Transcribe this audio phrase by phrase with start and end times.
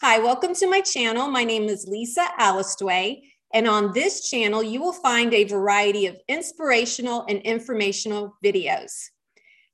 [0.00, 1.26] Hi, welcome to my channel.
[1.26, 3.20] My name is Lisa Alistway,
[3.52, 8.92] and on this channel, you will find a variety of inspirational and informational videos.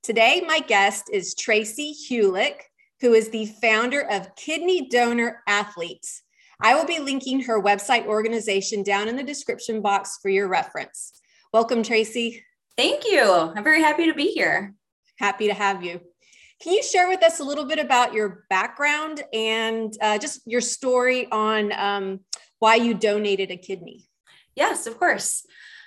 [0.02, 2.54] Today, my guest is Tracey Hulick,
[3.02, 6.23] who is the founder of Kidney Donor Athletes.
[6.59, 11.20] I will be linking her website organization down in the description box for your reference.
[11.52, 12.43] Welcome, Tracey.
[12.79, 13.30] Thank you.
[13.30, 14.75] I'm very happy to be here.
[15.18, 16.00] Happy to have you.
[16.64, 20.62] Can you share with us a little bit about your background and uh, just your
[20.62, 22.20] story on um,
[22.59, 24.06] why you donated a kidney?
[24.56, 25.45] Yes, of course.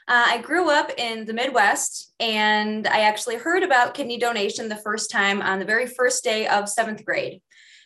[0.08, 4.76] Uh, I grew up in the Midwest and I actually heard about kidney donation the
[4.76, 7.41] first time on the very first day of seventh grade.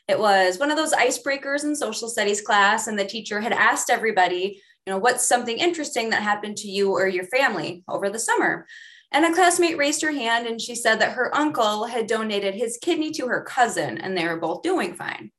[0.10, 3.90] It was one of those icebreakers in social studies class, and the teacher had asked
[3.90, 8.20] everybody, you know, what's something interesting that happened to you or your family over the
[8.20, 8.68] summer?
[9.12, 12.78] And a classmate raised her hand and she said that her uncle had donated his
[12.82, 15.32] kidney to her cousin and they were both doing fine.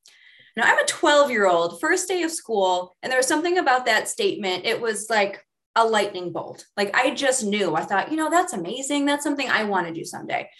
[0.56, 3.86] Now, I'm a 12 year old, first day of school, and there was something about
[3.86, 4.66] that statement.
[4.66, 5.42] It was like
[5.74, 6.66] a lightning bolt.
[6.76, 9.06] Like I just knew, I thought, you know, that's amazing.
[9.06, 10.50] That's something I want to do someday.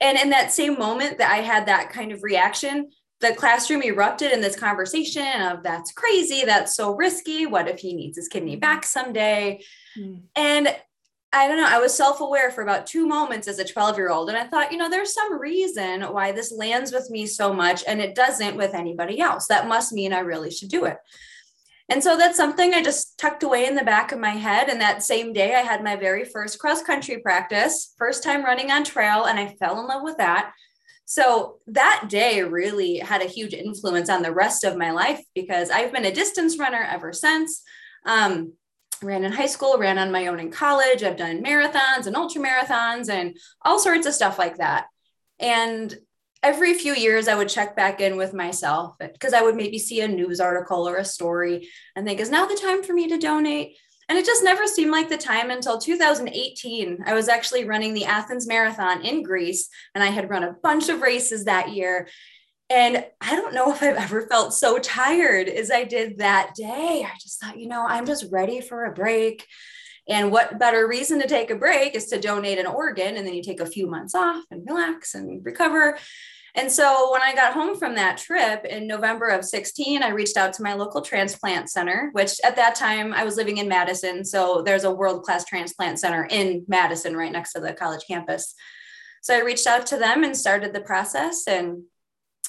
[0.00, 4.32] And in that same moment that I had that kind of reaction, the classroom erupted
[4.32, 7.46] in this conversation of that's crazy, that's so risky.
[7.46, 9.62] What if he needs his kidney back someday?
[9.96, 10.22] Mm.
[10.34, 10.76] And
[11.34, 11.66] I don't know.
[11.68, 14.28] I was self aware for about two moments as a 12 year old.
[14.28, 17.82] And I thought, you know, there's some reason why this lands with me so much
[17.88, 19.48] and it doesn't with anybody else.
[19.48, 20.96] That must mean I really should do it.
[21.88, 24.68] And so that's something I just tucked away in the back of my head.
[24.68, 28.70] And that same day, I had my very first cross country practice, first time running
[28.70, 30.52] on trail, and I fell in love with that.
[31.04, 35.68] So that day really had a huge influence on the rest of my life because
[35.68, 37.62] I've been a distance runner ever since.
[38.06, 38.54] Um,
[39.02, 41.02] ran in high school, ran on my own in college.
[41.02, 44.86] I've done marathons and ultra marathons and all sorts of stuff like that.
[45.38, 45.94] And
[46.42, 50.00] every few years, I would check back in with myself because I would maybe see
[50.00, 53.18] a news article or a story and think, is now the time for me to
[53.18, 53.76] donate?
[54.08, 57.04] And it just never seemed like the time until 2018.
[57.06, 60.90] I was actually running the Athens Marathon in Greece, and I had run a bunch
[60.90, 62.08] of races that year.
[62.74, 67.06] And I don't know if I've ever felt so tired as I did that day.
[67.08, 69.46] I just thought, you know, I'm just ready for a break.
[70.08, 73.32] And what better reason to take a break is to donate an organ and then
[73.32, 75.96] you take a few months off and relax and recover.
[76.56, 80.36] And so when I got home from that trip in November of 16, I reached
[80.36, 84.24] out to my local transplant center, which at that time I was living in Madison.
[84.24, 88.52] So there's a world class transplant center in Madison right next to the college campus.
[89.22, 91.44] So I reached out to them and started the process.
[91.46, 91.84] And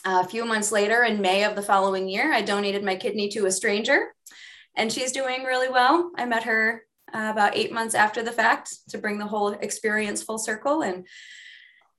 [0.04, 3.46] a few months later, in May of the following year, I donated my kidney to
[3.46, 4.14] a stranger,
[4.76, 6.12] and she's doing really well.
[6.18, 6.84] I met her
[7.14, 10.82] uh, about eight months after the fact to bring the whole experience full circle.
[10.82, 11.08] And,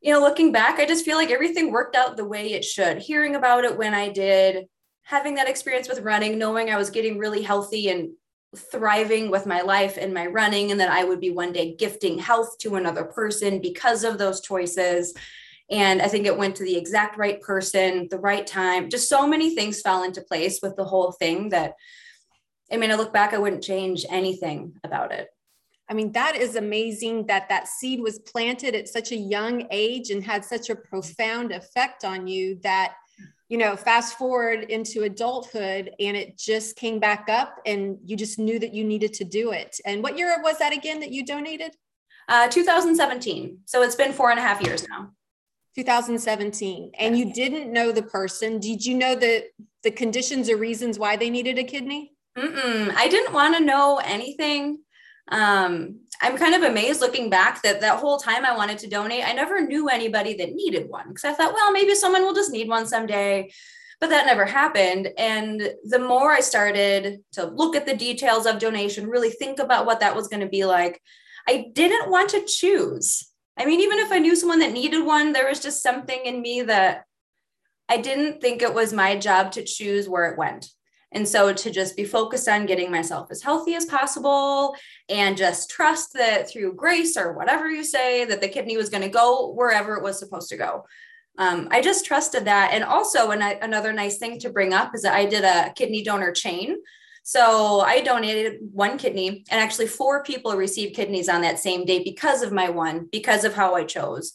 [0.01, 2.99] you know, looking back, I just feel like everything worked out the way it should.
[2.99, 4.67] Hearing about it when I did,
[5.03, 8.11] having that experience with running, knowing I was getting really healthy and
[8.55, 12.19] thriving with my life and my running, and that I would be one day gifting
[12.19, 15.15] health to another person because of those choices
[15.71, 18.89] and I think it went to the exact right person, the right time.
[18.89, 21.75] Just so many things fell into place with the whole thing that,
[22.71, 25.29] I mean, I look back, I wouldn't change anything about it.
[25.89, 30.11] I mean, that is amazing that that seed was planted at such a young age
[30.11, 32.95] and had such a profound effect on you that,
[33.49, 38.39] you know, fast forward into adulthood and it just came back up and you just
[38.39, 39.79] knew that you needed to do it.
[39.85, 41.77] And what year was that again that you donated?
[42.29, 43.59] Uh, 2017.
[43.67, 45.13] So it's been four and a half years now.
[45.77, 48.59] 2017 and you didn't know the person.
[48.59, 49.45] Did you know the
[49.83, 52.13] the conditions or reasons why they needed a kidney?
[52.37, 52.93] Mm-mm.
[52.95, 54.81] i didn't want to know anything.
[55.29, 59.27] Um, i'm kind of amazed looking back that that whole time i wanted to donate
[59.27, 62.53] i never knew anybody that needed one because i thought well maybe someone will just
[62.53, 63.51] need one someday
[64.01, 65.09] but that never happened.
[65.19, 69.85] And the more i started to look at the details of donation really think about
[69.85, 71.03] what that was going to be like
[71.49, 75.33] i didn't want to choose I mean, even if I knew someone that needed one,
[75.33, 77.05] there was just something in me that
[77.89, 80.71] I didn't think it was my job to choose where it went.
[81.13, 84.75] And so to just be focused on getting myself as healthy as possible
[85.09, 89.05] and just trust that through grace or whatever you say, that the kidney was going
[89.05, 90.85] to go wherever it was supposed to go.
[91.39, 92.73] Um, I just trusted that.
[92.73, 95.73] And also, and I, another nice thing to bring up is that I did a
[95.75, 96.77] kidney donor chain.
[97.29, 102.05] So I donated one kidney, and actually, four people received kidneys on that same day
[102.05, 104.33] because of my one, because of how I chose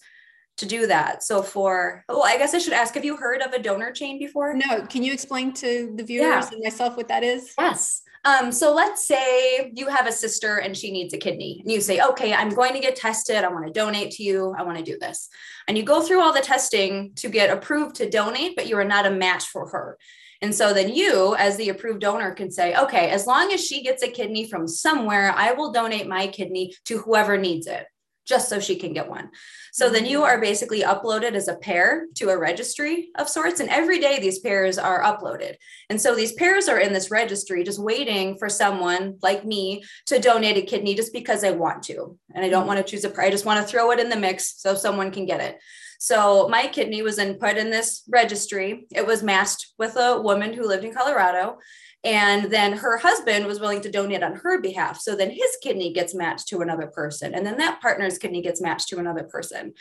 [0.58, 1.24] to do that.
[1.24, 4.20] So for well, I guess I should ask, have you heard of a donor chain
[4.20, 4.54] before?
[4.54, 4.86] No.
[4.88, 6.50] Can you explain to the viewers yeah.
[6.52, 7.54] and myself what that is?
[7.58, 8.02] Yes.
[8.26, 11.80] Um, so let's say you have a sister and she needs a kidney, and you
[11.80, 13.38] say, okay, I'm going to get tested.
[13.38, 14.54] I want to donate to you.
[14.58, 15.30] I want to do this.
[15.70, 18.84] And you go through all the testing to get approved to donate, but you are
[18.84, 19.98] not a match for her.
[20.42, 23.84] And so then you, as the approved donor, can say, okay, as long as she
[23.84, 27.86] gets a kidney from somewhere, I will donate my kidney to whoever needs it
[28.26, 29.30] just so she can get one.
[29.74, 33.60] So then you are basically uploaded as a pair to a registry of sorts.
[33.60, 35.56] And every day these pairs are uploaded.
[35.90, 40.20] And so these pairs are in this registry just waiting for someone like me to
[40.20, 42.18] donate a kidney just because I want to.
[42.34, 42.68] And I don't mm-hmm.
[42.68, 43.26] want to choose a pair.
[43.26, 45.60] I just want to throw it in the mix so someone can get it.
[46.02, 48.88] So my kidney was input in this registry.
[48.92, 51.60] It was matched with a woman who lived in Colorado.
[52.04, 55.00] And then her husband was willing to donate on her behalf.
[55.00, 57.36] So then his kidney gets matched to another person.
[57.36, 59.74] And then that partner's kidney gets matched to another person.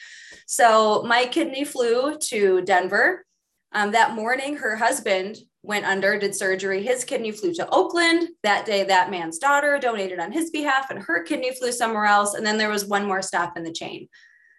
[0.47, 3.25] So my kidney flew to Denver.
[3.73, 6.83] Um, that morning, her husband went under, did surgery.
[6.83, 8.29] His kidney flew to Oakland.
[8.43, 12.35] That day, that man's daughter donated on his behalf, and her kidney flew somewhere else.
[12.35, 14.09] And then there was one more stop in the chain.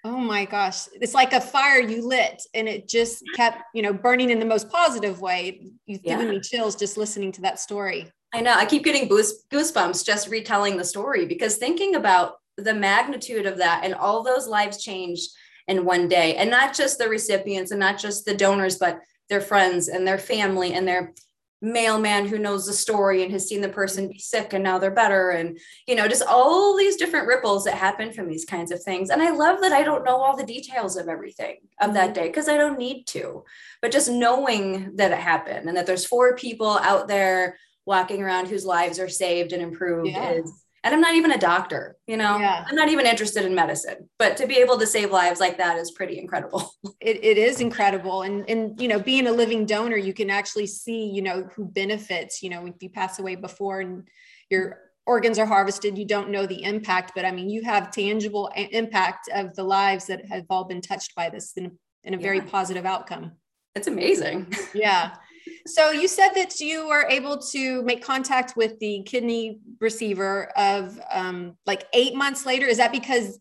[0.04, 0.88] Oh my gosh.
[1.00, 4.46] It's like a fire you lit and it just kept, you know, burning in the
[4.46, 5.68] most positive way.
[5.86, 6.18] You've yeah.
[6.18, 8.12] given me chills just listening to that story.
[8.34, 8.54] I know.
[8.54, 13.82] I keep getting goosebumps just retelling the story because thinking about the magnitude of that
[13.84, 15.30] and all those lives changed
[15.68, 19.00] in one day and not just the recipients and not just the donors, but
[19.30, 21.14] their friends and their family and their
[21.62, 24.90] mailman who knows the story and has seen the person be sick and now they're
[24.90, 28.82] better and you know just all these different ripples that happen from these kinds of
[28.82, 32.06] things and i love that i don't know all the details of everything of that
[32.06, 32.14] mm-hmm.
[32.14, 33.44] day because i don't need to
[33.80, 38.48] but just knowing that it happened and that there's four people out there walking around
[38.48, 40.32] whose lives are saved and improved yeah.
[40.32, 42.66] is and I'm not even a doctor, you know, yeah.
[42.68, 45.78] I'm not even interested in medicine, but to be able to save lives like that
[45.78, 46.72] is pretty incredible.
[47.00, 48.22] It, it is incredible.
[48.22, 51.66] And, and, you know, being a living donor, you can actually see, you know, who
[51.66, 54.08] benefits, you know, if you pass away before and
[54.52, 58.52] your organs are harvested, you don't know the impact, but I mean, you have tangible
[58.56, 61.72] impact of the lives that have all been touched by this in,
[62.04, 62.46] in a very yeah.
[62.46, 63.32] positive outcome.
[63.76, 64.54] It's amazing.
[64.74, 65.16] Yeah.
[65.66, 71.00] So you said that you were able to make contact with the kidney receiver of
[71.12, 72.66] um, like eight months later.
[72.66, 73.40] Is that because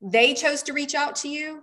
[0.00, 1.62] they chose to reach out to you?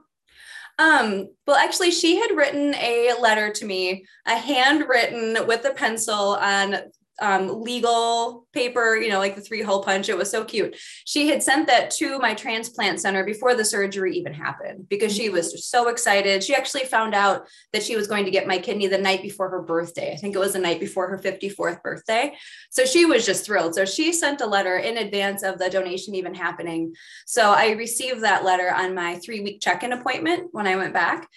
[0.79, 6.35] Um, well, actually, she had written a letter to me, a handwritten with a pencil
[6.35, 6.77] on
[7.21, 10.09] um, legal paper, you know, like the three hole punch.
[10.09, 10.75] It was so cute.
[11.05, 15.29] She had sent that to my transplant center before the surgery even happened because she
[15.29, 16.43] was just so excited.
[16.43, 19.49] She actually found out that she was going to get my kidney the night before
[19.49, 20.13] her birthday.
[20.13, 22.35] I think it was the night before her 54th birthday.
[22.69, 23.75] So she was just thrilled.
[23.75, 26.95] So she sent a letter in advance of the donation even happening.
[27.25, 30.93] So I received that letter on my three week check in appointment when I went
[30.93, 31.29] back.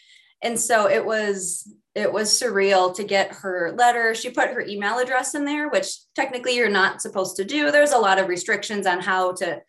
[0.43, 4.15] And so it was it was surreal to get her letter.
[4.15, 7.71] She put her email address in there, which technically you're not supposed to do.
[7.71, 9.61] There's a lot of restrictions on how to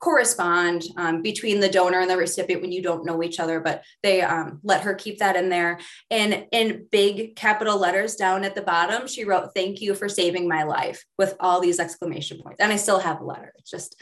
[0.00, 3.82] correspond um, between the donor and the recipient when you don't know each other, but
[4.02, 5.78] they um, let her keep that in there.
[6.10, 10.48] And in big capital letters down at the bottom, she wrote, Thank you for saving
[10.48, 12.60] my life with all these exclamation points.
[12.60, 13.52] And I still have the letter.
[13.58, 14.00] It's just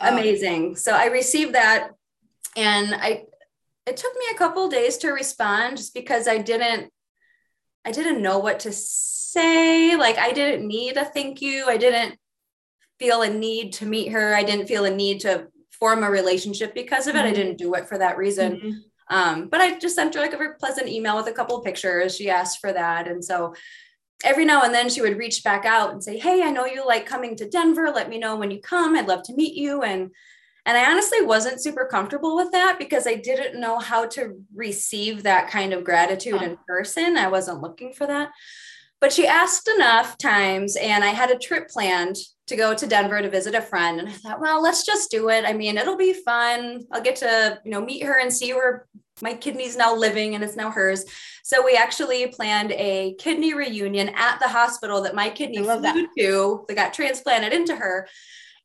[0.00, 0.12] oh.
[0.12, 0.76] amazing.
[0.76, 1.90] So I received that
[2.56, 3.24] and I
[3.90, 6.92] it took me a couple days to respond just because I didn't
[7.84, 9.96] I didn't know what to say.
[9.96, 11.66] Like I didn't need a thank you.
[11.66, 12.16] I didn't
[13.00, 14.34] feel a need to meet her.
[14.34, 17.18] I didn't feel a need to form a relationship because of it.
[17.20, 17.28] Mm-hmm.
[17.28, 18.52] I didn't do it for that reason.
[18.52, 18.70] Mm-hmm.
[19.16, 21.64] Um, but I just sent her like a very pleasant email with a couple of
[21.64, 22.14] pictures.
[22.14, 23.08] She asked for that.
[23.08, 23.54] And so
[24.22, 26.86] every now and then she would reach back out and say, Hey, I know you
[26.86, 27.90] like coming to Denver.
[27.92, 28.94] Let me know when you come.
[28.94, 29.82] I'd love to meet you.
[29.82, 30.10] And
[30.66, 35.22] and I honestly wasn't super comfortable with that because I didn't know how to receive
[35.22, 37.16] that kind of gratitude in person.
[37.16, 38.30] I wasn't looking for that.
[39.00, 42.16] But she asked enough times, and I had a trip planned
[42.48, 43.98] to go to Denver to visit a friend.
[43.98, 45.44] And I thought, well, let's just do it.
[45.46, 46.82] I mean, it'll be fun.
[46.92, 48.86] I'll get to, you know, meet her and see where
[49.22, 51.04] my kidney's now living and it's now hers.
[51.42, 56.08] So we actually planned a kidney reunion at the hospital that my kidney flew that.
[56.18, 58.06] to that got transplanted into her.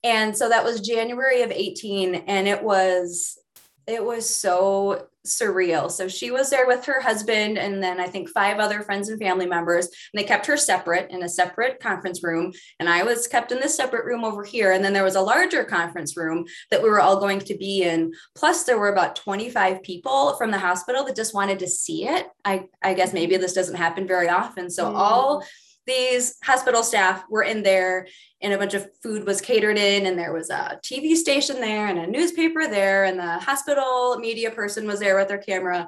[0.05, 3.39] And so that was January of 18 and it was
[3.88, 5.91] it was so surreal.
[5.91, 9.19] So she was there with her husband and then I think five other friends and
[9.19, 9.85] family members.
[9.85, 12.51] And they kept her separate in a separate conference room.
[12.79, 14.71] And I was kept in this separate room over here.
[14.71, 17.83] And then there was a larger conference room that we were all going to be
[17.83, 18.13] in.
[18.35, 22.27] Plus, there were about 25 people from the hospital that just wanted to see it.
[22.43, 24.69] I, I guess maybe this doesn't happen very often.
[24.69, 24.95] So mm.
[24.95, 25.43] all
[25.86, 28.08] these hospital staff were in there
[28.42, 31.88] and a bunch of food was catered in and there was a tv station there
[31.88, 35.88] and a newspaper there and the hospital media person was there with their camera.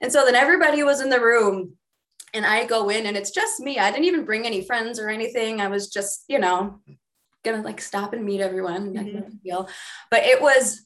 [0.00, 1.74] And so then everybody was in the room
[2.34, 3.78] and i go in and it's just me.
[3.78, 5.60] I didn't even bring any friends or anything.
[5.60, 6.80] I was just you know
[7.44, 9.60] gonna like stop and meet everyone mm-hmm.
[10.10, 10.84] but it was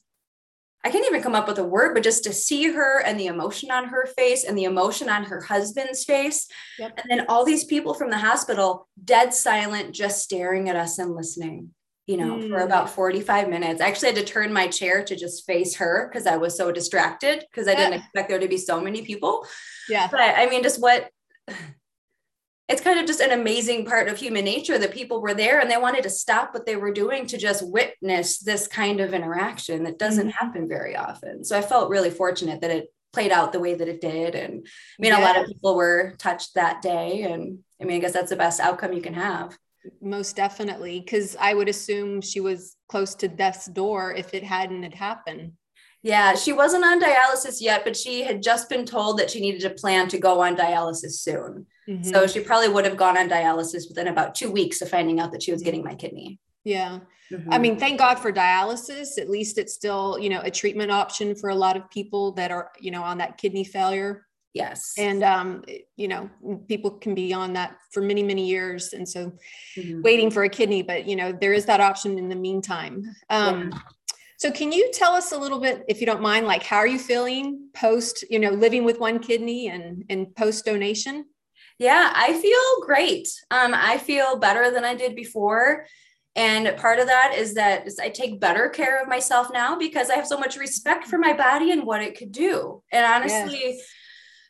[0.83, 3.27] I can't even come up with a word, but just to see her and the
[3.27, 6.47] emotion on her face and the emotion on her husband's face.
[6.79, 6.99] Yep.
[6.99, 11.15] And then all these people from the hospital, dead silent, just staring at us and
[11.15, 11.69] listening,
[12.07, 12.49] you know, mm.
[12.49, 13.79] for about 45 minutes.
[13.79, 16.71] I actually had to turn my chair to just face her because I was so
[16.71, 19.45] distracted because I didn't expect there to be so many people.
[19.87, 20.07] Yeah.
[20.09, 21.11] But I mean, just what
[22.71, 25.69] it's kind of just an amazing part of human nature that people were there and
[25.69, 29.83] they wanted to stop what they were doing to just witness this kind of interaction
[29.83, 30.45] that doesn't mm-hmm.
[30.45, 31.43] happen very often.
[31.43, 34.35] So I felt really fortunate that it played out the way that it did.
[34.35, 35.19] And I mean, yeah.
[35.19, 37.23] a lot of people were touched that day.
[37.23, 39.57] And I mean, I guess that's the best outcome you can have.
[40.01, 41.01] Most definitely.
[41.01, 45.53] Cause I would assume she was close to death's door if it hadn't had happened.
[46.03, 49.61] Yeah, she wasn't on dialysis yet, but she had just been told that she needed
[49.61, 51.67] to plan to go on dialysis soon.
[51.87, 52.09] Mm-hmm.
[52.09, 55.31] So she probably would have gone on dialysis within about two weeks of finding out
[55.31, 56.39] that she was getting my kidney.
[56.63, 56.99] Yeah.
[57.31, 57.53] Mm-hmm.
[57.53, 59.19] I mean, thank God for dialysis.
[59.19, 62.51] At least it's still, you know, a treatment option for a lot of people that
[62.51, 64.25] are, you know, on that kidney failure.
[64.53, 64.95] Yes.
[64.97, 65.63] And, um,
[65.95, 66.29] you know,
[66.67, 68.91] people can be on that for many, many years.
[68.91, 69.31] And so
[69.77, 70.01] mm-hmm.
[70.01, 73.05] waiting for a kidney, but, you know, there is that option in the meantime.
[73.29, 73.79] Um, yeah.
[74.41, 76.87] So can you tell us a little bit, if you don't mind, like how are
[76.87, 81.25] you feeling post, you know, living with one kidney and, and post donation?
[81.77, 83.27] Yeah, I feel great.
[83.51, 85.85] Um, I feel better than I did before.
[86.35, 90.15] And part of that is that I take better care of myself now because I
[90.15, 92.81] have so much respect for my body and what it could do.
[92.91, 93.87] And honestly, yes.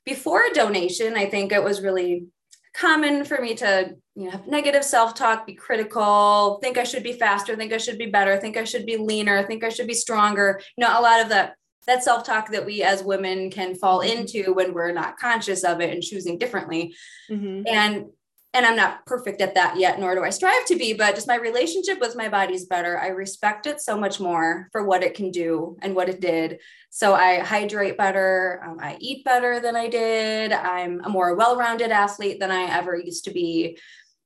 [0.06, 2.28] before a donation, I think it was really
[2.74, 7.14] common for me to you know have negative self-talk be critical think i should be
[7.14, 9.94] faster think i should be better think i should be leaner think i should be
[9.94, 10.62] stronger.
[10.78, 11.52] You know a lot of the
[11.88, 14.20] that self-talk that we as women can fall mm-hmm.
[14.20, 16.96] into when we're not conscious of it and choosing differently.
[17.30, 17.64] Mm-hmm.
[17.68, 18.06] and
[18.54, 21.28] and i'm not perfect at that yet nor do i strive to be but just
[21.28, 23.00] my relationship with my body is better.
[23.00, 26.60] I respect it so much more for what it can do and what it did.
[26.90, 30.52] So i hydrate better um, i eat better than i did.
[30.52, 33.78] I'm a more well-rounded athlete than i ever used to be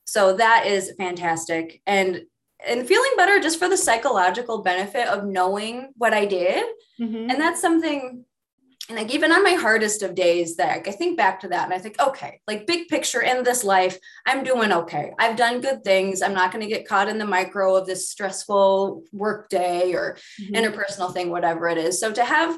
[0.06, 2.22] so that is fantastic and
[2.66, 6.66] and feeling better just for the psychological benefit of knowing what I did.
[7.00, 7.30] Mm-hmm.
[7.30, 8.26] And that's something,
[8.88, 11.74] and like even on my hardest of days, that I think back to that and
[11.74, 15.12] I think, okay, like big picture in this life, I'm doing okay.
[15.20, 16.22] I've done good things.
[16.22, 20.18] I'm not going to get caught in the micro of this stressful work day or
[20.42, 20.56] mm-hmm.
[20.56, 22.00] interpersonal thing, whatever it is.
[22.00, 22.58] So to have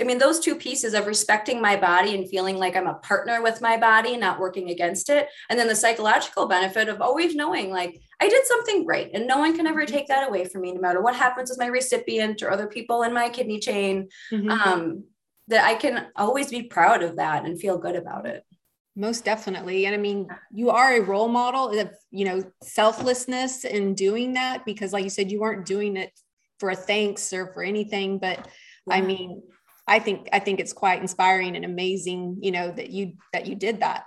[0.00, 3.42] I mean, those two pieces of respecting my body and feeling like I'm a partner
[3.42, 5.28] with my body, not working against it.
[5.48, 9.38] And then the psychological benefit of always knowing, like, I did something great and no
[9.38, 12.42] one can ever take that away from me, no matter what happens with my recipient
[12.42, 14.08] or other people in my kidney chain.
[14.32, 14.50] Mm-hmm.
[14.50, 15.04] Um,
[15.48, 18.42] that I can always be proud of that and feel good about it.
[18.96, 19.86] Most definitely.
[19.86, 24.64] And I mean, you are a role model of, you know, selflessness in doing that
[24.64, 26.12] because, like you said, you weren't doing it
[26.58, 28.18] for a thanks or for anything.
[28.18, 28.48] But.
[28.86, 29.42] I mean,
[29.86, 33.54] I think I think it's quite inspiring and amazing, you know, that you that you
[33.54, 34.04] did that.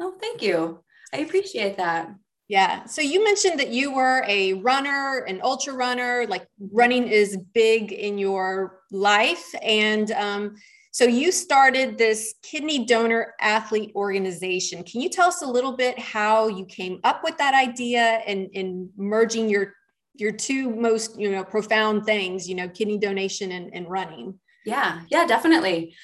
[0.00, 0.82] Oh, thank you.
[1.12, 2.10] I appreciate that.
[2.48, 2.86] Yeah.
[2.86, 7.92] So you mentioned that you were a runner, an ultra runner, like running is big
[7.92, 9.44] in your life.
[9.62, 10.54] And um,
[10.90, 14.82] so you started this kidney donor athlete organization.
[14.82, 18.48] Can you tell us a little bit how you came up with that idea and,
[18.54, 19.74] and merging your
[20.14, 24.38] your two most you know profound things, you know, kidney donation and, and running?
[24.68, 25.94] Yeah, yeah, definitely.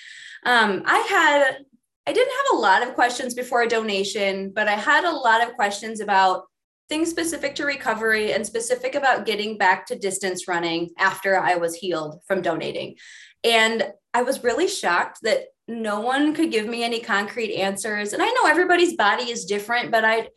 [0.45, 1.59] Um, I had
[2.07, 5.43] I didn't have a lot of questions before a donation, but I had a lot
[5.43, 6.45] of questions about
[6.89, 11.75] things specific to recovery and specific about getting back to distance running after I was
[11.75, 12.97] healed from donating.
[13.43, 18.13] And I was really shocked that no one could give me any concrete answers.
[18.13, 20.29] And I know everybody's body is different, but I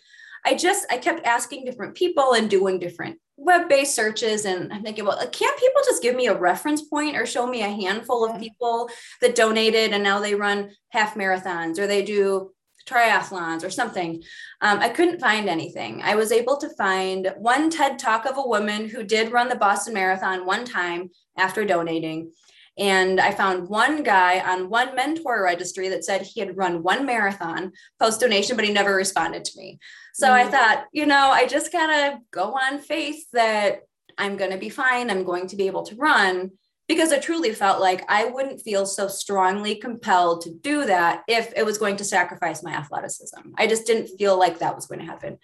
[0.46, 4.46] I just I kept asking different people and doing different web-based searches.
[4.46, 7.62] And i'm thinking well can't people just give me a reference point or show me
[7.62, 8.89] a handful of people
[9.22, 12.51] that donated and now they run half marathons or they do
[12.88, 14.24] triathlons or something?
[14.62, 16.01] Um, i couldn't find anything.
[16.01, 19.56] I was able to find one ted talk of a woman who did run the
[19.56, 22.32] boston marathon one time after donating
[22.77, 27.05] and I found one guy on one mentor registry that said he had run one
[27.05, 29.79] marathon post donation, but he never responded to me.
[30.13, 30.48] So mm-hmm.
[30.48, 33.81] I thought, you know, I just gotta go on faith that
[34.17, 35.10] I'm going to be fine.
[35.10, 36.51] I'm going to be able to run
[36.88, 41.53] because I truly felt like I wouldn't feel so strongly compelled to do that if
[41.55, 43.41] it was going to sacrifice my athleticism.
[43.57, 45.38] I just didn't feel like that was going to happen.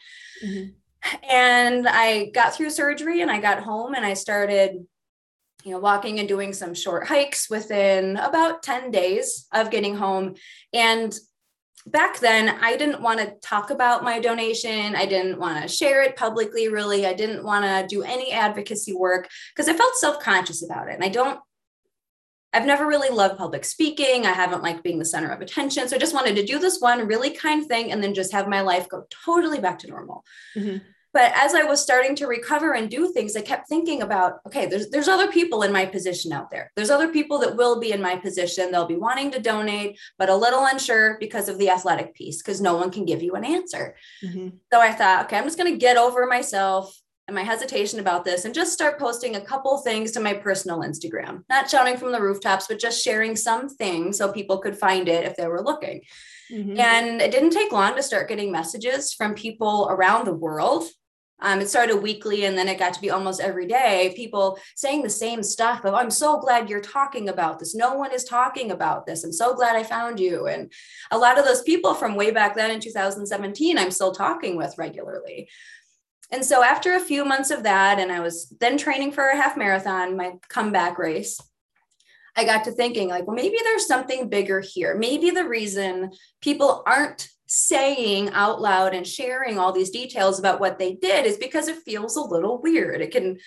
[0.44, 0.70] Mm-hmm.
[1.30, 4.88] And I got through surgery and I got home and I started
[5.64, 10.36] you know, walking and doing some short hikes within about 10 days of getting home.
[10.74, 11.14] And
[11.86, 14.96] back then, I didn't want to talk about my donation.
[14.96, 17.06] I didn't want to share it publicly, really.
[17.06, 20.96] I didn't want to do any advocacy work because I felt self conscious about it.
[20.96, 21.40] And I don't
[22.54, 24.28] I've never really loved public speaking.
[24.28, 25.88] I haven't liked being the center of attention.
[25.88, 28.48] So I just wanted to do this one really kind thing and then just have
[28.48, 30.24] my life go totally back to normal.
[30.56, 30.78] Mm-hmm.
[31.14, 34.66] But as I was starting to recover and do things, I kept thinking about, okay,
[34.66, 36.72] there's there's other people in my position out there.
[36.76, 38.72] There's other people that will be in my position.
[38.72, 42.62] They'll be wanting to donate, but a little unsure because of the athletic piece, because
[42.62, 43.96] no one can give you an answer.
[44.24, 44.50] Mm-hmm.
[44.72, 48.26] So I thought, okay, I'm just going to get over myself and my hesitation about
[48.26, 51.44] this and just start posting a couple things to my personal Instagram.
[51.50, 55.26] Not shouting from the rooftops, but just sharing some things so people could find it
[55.26, 56.02] if they were looking.
[56.52, 56.78] Mm-hmm.
[56.78, 60.84] And it didn't take long to start getting messages from people around the world.
[61.44, 64.14] Um, it started weekly and then it got to be almost every day.
[64.16, 67.76] People saying the same stuff of, I'm so glad you're talking about this.
[67.76, 69.26] No one is talking about this.
[69.26, 70.48] I'm so glad I found you.
[70.48, 70.72] And
[71.12, 74.78] a lot of those people from way back then in 2017, I'm still talking with
[74.78, 75.50] regularly.
[76.32, 79.36] And so after a few months of that, and I was then training for a
[79.36, 81.40] half marathon, my comeback race,
[82.36, 84.98] I got to thinking, like, well, maybe there's something bigger here.
[84.98, 90.80] Maybe the reason people aren't saying out loud and sharing all these details about what
[90.80, 93.02] they did is because it feels a little weird.
[93.02, 93.38] It can,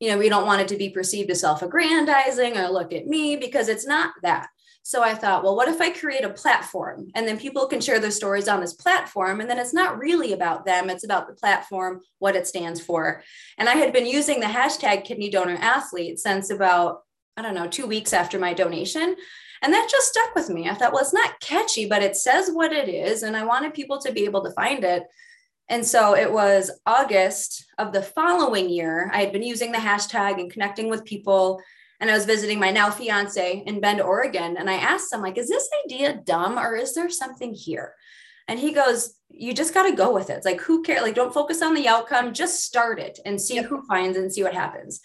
[0.00, 3.06] you know, we don't want it to be perceived as self aggrandizing or look at
[3.06, 4.48] me because it's not that.
[4.84, 8.00] So I thought, well, what if I create a platform and then people can share
[8.00, 9.40] their stories on this platform?
[9.40, 13.22] And then it's not really about them, it's about the platform, what it stands for.
[13.58, 17.02] And I had been using the hashtag kidney donor athlete since about,
[17.36, 19.14] I don't know, two weeks after my donation.
[19.62, 20.68] And that just stuck with me.
[20.68, 23.22] I thought, well, it's not catchy, but it says what it is.
[23.22, 25.04] And I wanted people to be able to find it.
[25.68, 29.10] And so it was August of the following year.
[29.12, 31.62] I had been using the hashtag and connecting with people
[32.02, 34.56] and I was visiting my now fiance in Bend, Oregon.
[34.56, 37.94] And I asked him, like, is this idea dumb or is there something here?
[38.48, 40.32] And he goes, you just got to go with it.
[40.32, 41.02] It's like, who cares?
[41.02, 43.66] Like, don't focus on the outcome, just start it and see yep.
[43.66, 45.00] who finds and see what happens.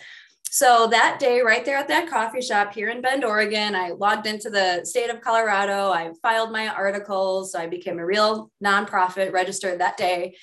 [0.50, 4.28] So that day, right there at that coffee shop here in Bend, Oregon, I logged
[4.28, 5.92] into the state of Colorado.
[5.92, 7.52] I filed my articles.
[7.52, 10.36] So I became a real nonprofit registered that day.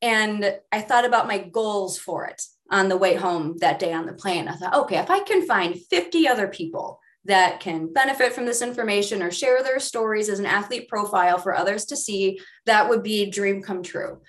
[0.00, 4.06] And I thought about my goals for it on the way home that day on
[4.06, 4.48] the plane.
[4.48, 8.62] I thought, okay, if I can find 50 other people that can benefit from this
[8.62, 13.02] information or share their stories as an athlete profile for others to see, that would
[13.02, 14.20] be a dream come true.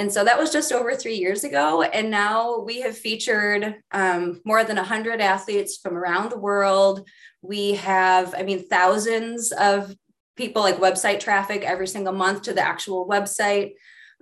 [0.00, 1.82] And so that was just over three years ago.
[1.82, 7.06] And now we have featured um, more than 100 athletes from around the world.
[7.42, 9.94] We have, I mean, thousands of
[10.36, 13.72] people like website traffic every single month to the actual website.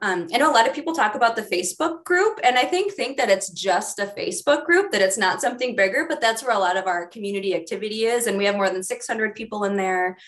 [0.02, 2.94] Um, I know a lot of people talk about the Facebook group, and I think
[2.94, 6.56] think that it's just a Facebook group, that it's not something bigger, but that's where
[6.56, 8.26] a lot of our community activity is.
[8.26, 10.18] And we have more than 600 people in there.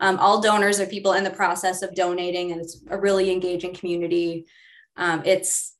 [0.00, 3.74] Um, all donors are people in the process of donating, and it's a really engaging
[3.74, 4.46] community.
[4.96, 5.76] Um, it's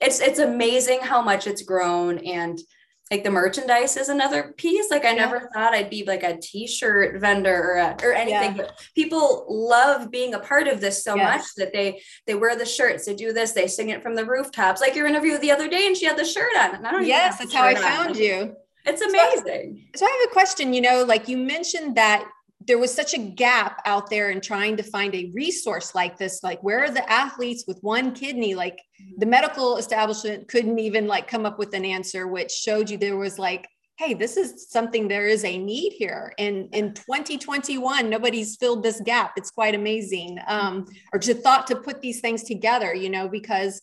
[0.00, 2.58] it's it's amazing how much it's grown, and
[3.10, 4.90] like the merchandise is another piece.
[4.90, 5.26] Like I yeah.
[5.26, 8.64] never thought I'd be like a t-shirt vendor or, a, or anything, yeah.
[8.64, 11.36] but people love being a part of this so yes.
[11.36, 14.24] much that they they wear the shirts, they do this, they sing it from the
[14.24, 14.80] rooftops.
[14.80, 16.76] Like your interview the other day, and she had the shirt on.
[16.76, 18.18] And I don't yes, that's how I found on.
[18.18, 18.56] you.
[18.86, 19.86] It's amazing.
[19.94, 20.74] So, so I have a question.
[20.74, 22.28] You know, like you mentioned that
[22.66, 26.42] there was such a gap out there in trying to find a resource like this
[26.42, 28.54] like where are the athletes with one kidney?
[28.54, 28.80] Like
[29.18, 33.16] the medical establishment couldn't even like come up with an answer which showed you there
[33.16, 36.32] was like hey this is something there is a need here.
[36.38, 39.32] And in 2021 nobody's filled this gap.
[39.36, 40.38] It's quite amazing.
[40.46, 43.82] Um, or just thought to put these things together you know because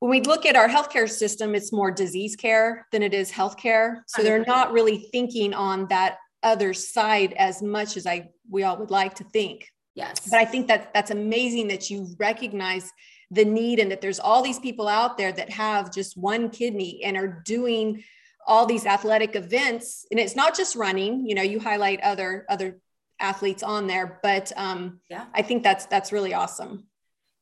[0.00, 4.02] when we look at our healthcare system, it's more disease care than it is healthcare.
[4.06, 8.76] So they're not really thinking on that other side as much as I we all
[8.78, 9.68] would like to think.
[9.94, 10.28] Yes.
[10.30, 12.90] But I think that that's amazing that you recognize
[13.30, 17.02] the need and that there's all these people out there that have just one kidney
[17.04, 18.04] and are doing
[18.46, 22.78] all these athletic events and it's not just running you know you highlight other other
[23.18, 26.86] athletes on there but um yeah i think that's that's really awesome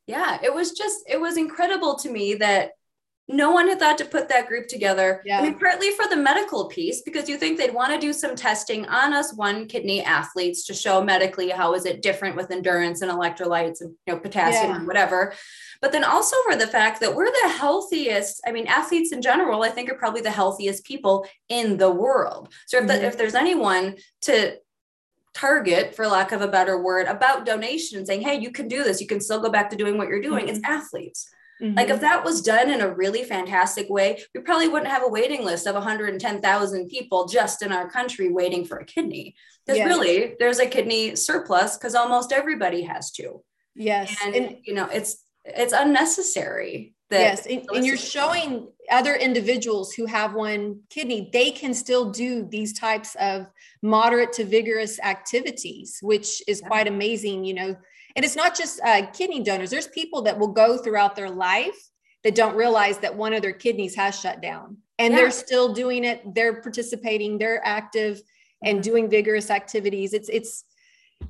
[0.07, 2.71] yeah it was just it was incredible to me that
[3.27, 5.21] no one had thought to put that group together.
[5.25, 5.39] Yeah.
[5.39, 8.35] I mean, partly for the medical piece, because you think they'd want to do some
[8.35, 13.01] testing on us one kidney athletes to show medically how is it different with endurance
[13.01, 14.75] and electrolytes and you know potassium yeah.
[14.77, 15.33] and whatever.
[15.81, 19.63] But then also for the fact that we're the healthiest, I mean, athletes in general,
[19.63, 22.53] I think are probably the healthiest people in the world.
[22.67, 23.01] So if, mm-hmm.
[23.01, 24.57] the, if there's anyone to
[25.33, 28.83] target, for lack of a better word, about donation and saying, hey, you can do
[28.83, 30.55] this, you can still go back to doing what you're doing, mm-hmm.
[30.55, 31.29] it's athletes.
[31.61, 31.77] Mm-hmm.
[31.77, 35.09] Like if that was done in a really fantastic way, we probably wouldn't have a
[35.09, 39.35] waiting list of 110,000 people just in our country waiting for a kidney.
[39.65, 39.87] Because yes.
[39.87, 43.41] really, there's a kidney surplus because almost everybody has two.
[43.75, 46.93] Yes, and, and you know it's it's unnecessary.
[47.11, 52.09] That yes and, and, you're showing other individuals who have one kidney they can still
[52.09, 53.45] do these types of
[53.83, 56.67] moderate to vigorous activities which is yeah.
[56.67, 57.75] quite amazing you know
[58.15, 61.89] and it's not just uh, kidney donors there's people that will go throughout their life
[62.23, 65.19] that don't realize that one of their kidneys has shut down and yeah.
[65.19, 68.21] they're still doing it they're participating they're active
[68.63, 68.83] and mm-hmm.
[68.83, 70.63] doing vigorous activities it's it's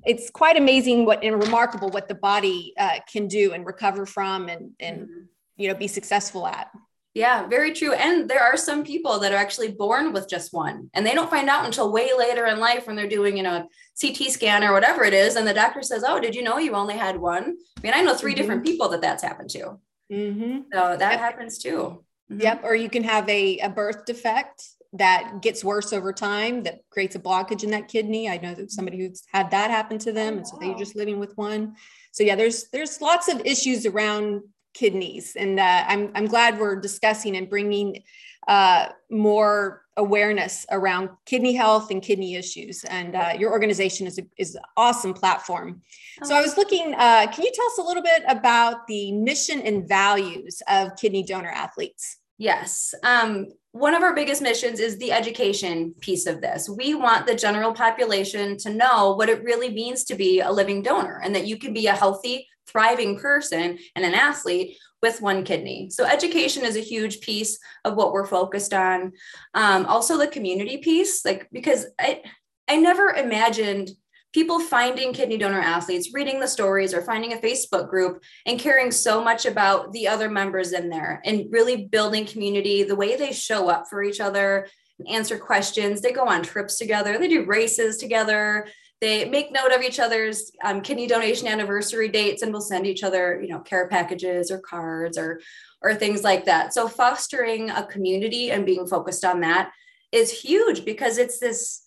[0.05, 4.49] it's quite amazing what and remarkable what the body uh, can do and recover from
[4.49, 5.21] and and mm-hmm.
[5.57, 6.69] you know be successful at
[7.15, 10.89] yeah very true and there are some people that are actually born with just one
[10.93, 13.67] and they don't find out until way later in life when they're doing you know
[13.99, 16.73] ct scan or whatever it is and the doctor says oh did you know you
[16.73, 18.39] only had one i mean i know 3 mm-hmm.
[18.39, 19.79] different people that that's happened to
[20.11, 20.59] mm-hmm.
[20.71, 21.19] so that yep.
[21.19, 22.41] happens too mm-hmm.
[22.41, 26.79] yep or you can have a, a birth defect that gets worse over time that
[26.89, 30.11] creates a blockage in that kidney i know that somebody who's had that happen to
[30.11, 31.75] them and so they're just living with one
[32.11, 34.41] so yeah there's there's lots of issues around
[34.75, 38.03] kidneys and uh, I'm, I'm glad we're discussing and bringing
[38.47, 44.23] uh, more awareness around kidney health and kidney issues and uh, your organization is, a,
[44.37, 45.81] is an awesome platform
[46.21, 49.61] so i was looking uh, can you tell us a little bit about the mission
[49.61, 52.93] and values of kidney donor athletes Yes.
[53.03, 56.69] Um, one of our biggest missions is the education piece of this.
[56.69, 60.81] We want the general population to know what it really means to be a living
[60.81, 65.43] donor and that you can be a healthy, thriving person and an athlete with one
[65.43, 65.89] kidney.
[65.91, 69.13] So, education is a huge piece of what we're focused on.
[69.53, 72.21] Um, also, the community piece, like, because I,
[72.67, 73.91] I never imagined
[74.35, 78.91] people finding kidney donor athletes, reading the stories or finding a Facebook group and caring
[78.91, 83.31] so much about the other members in there and really building community, the way they
[83.31, 84.67] show up for each other,
[85.07, 86.01] answer questions.
[86.01, 88.67] They go on trips together, they do races together.
[89.01, 93.03] They make note of each other's um, kidney donation anniversary dates and will send each
[93.03, 95.41] other, you know, care packages or cards or
[95.81, 96.73] or things like that.
[96.73, 99.71] So fostering a community and being focused on that
[100.11, 101.83] is huge because it's this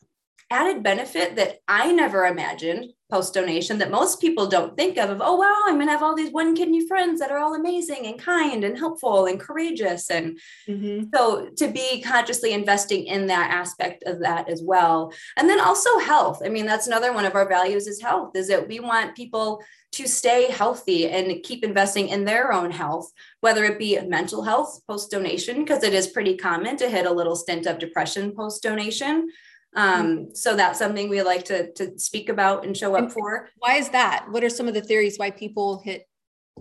[0.51, 5.21] added benefit that I never imagined post donation that most people don't think of of
[5.25, 8.07] oh wow i'm going to have all these one kidney friends that are all amazing
[8.07, 11.05] and kind and helpful and courageous and mm-hmm.
[11.15, 15.99] so to be consciously investing in that aspect of that as well and then also
[15.99, 19.17] health i mean that's another one of our values is health is that we want
[19.17, 24.43] people to stay healthy and keep investing in their own health whether it be mental
[24.43, 28.33] health post donation because it is pretty common to hit a little stint of depression
[28.33, 29.29] post donation.
[29.77, 33.49] Um, so that's something we like to, to speak about and show up for.
[33.59, 34.27] Why is that?
[34.31, 36.09] What are some of the theories why people hit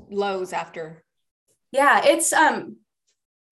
[0.10, 1.04] lows after?
[1.72, 2.78] Yeah, it's um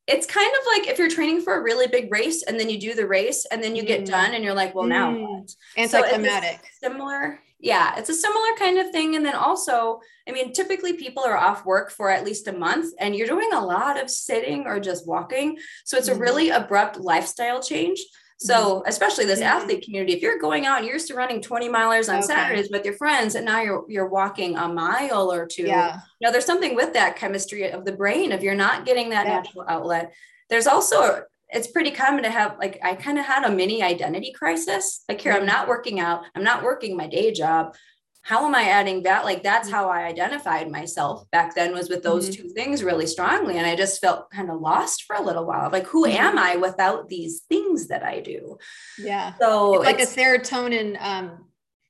[0.07, 2.79] it's kind of like if you're training for a really big race and then you
[2.79, 4.07] do the race and then you get mm.
[4.07, 5.55] done and you're like, well, now mm.
[5.77, 6.59] Anticlimactic.
[6.79, 7.39] So similar.
[7.59, 9.15] Yeah, it's a similar kind of thing.
[9.15, 12.93] And then also, I mean, typically people are off work for at least a month
[12.99, 15.57] and you're doing a lot of sitting or just walking.
[15.85, 16.15] So it's mm.
[16.15, 17.99] a really abrupt lifestyle change.
[18.37, 18.87] So, mm-hmm.
[18.87, 19.57] especially this mm-hmm.
[19.57, 22.27] athlete community, if you're going out and you're used to running 20 milers on okay.
[22.27, 25.99] Saturdays with your friends, and now you're you're walking a mile or two, yeah.
[26.19, 28.31] you know, there's something with that chemistry of the brain.
[28.31, 29.37] If you're not getting that yeah.
[29.37, 30.13] natural outlet,
[30.49, 34.33] there's also it's pretty common to have like I kind of had a mini identity
[34.33, 35.03] crisis.
[35.07, 35.41] Like here, mm-hmm.
[35.41, 37.75] I'm not working out, I'm not working my day job
[38.25, 39.23] how am I adding that?
[39.23, 42.41] Like that's how I identified myself back then was with those mm-hmm.
[42.41, 43.59] two things really strongly.
[43.59, 45.69] And I just felt kind of lost for a little while.
[45.71, 46.17] Like, who mm-hmm.
[46.17, 48.57] am I without these things that I do?
[48.97, 49.33] Yeah.
[49.39, 51.45] So it's like it's, a serotonin um,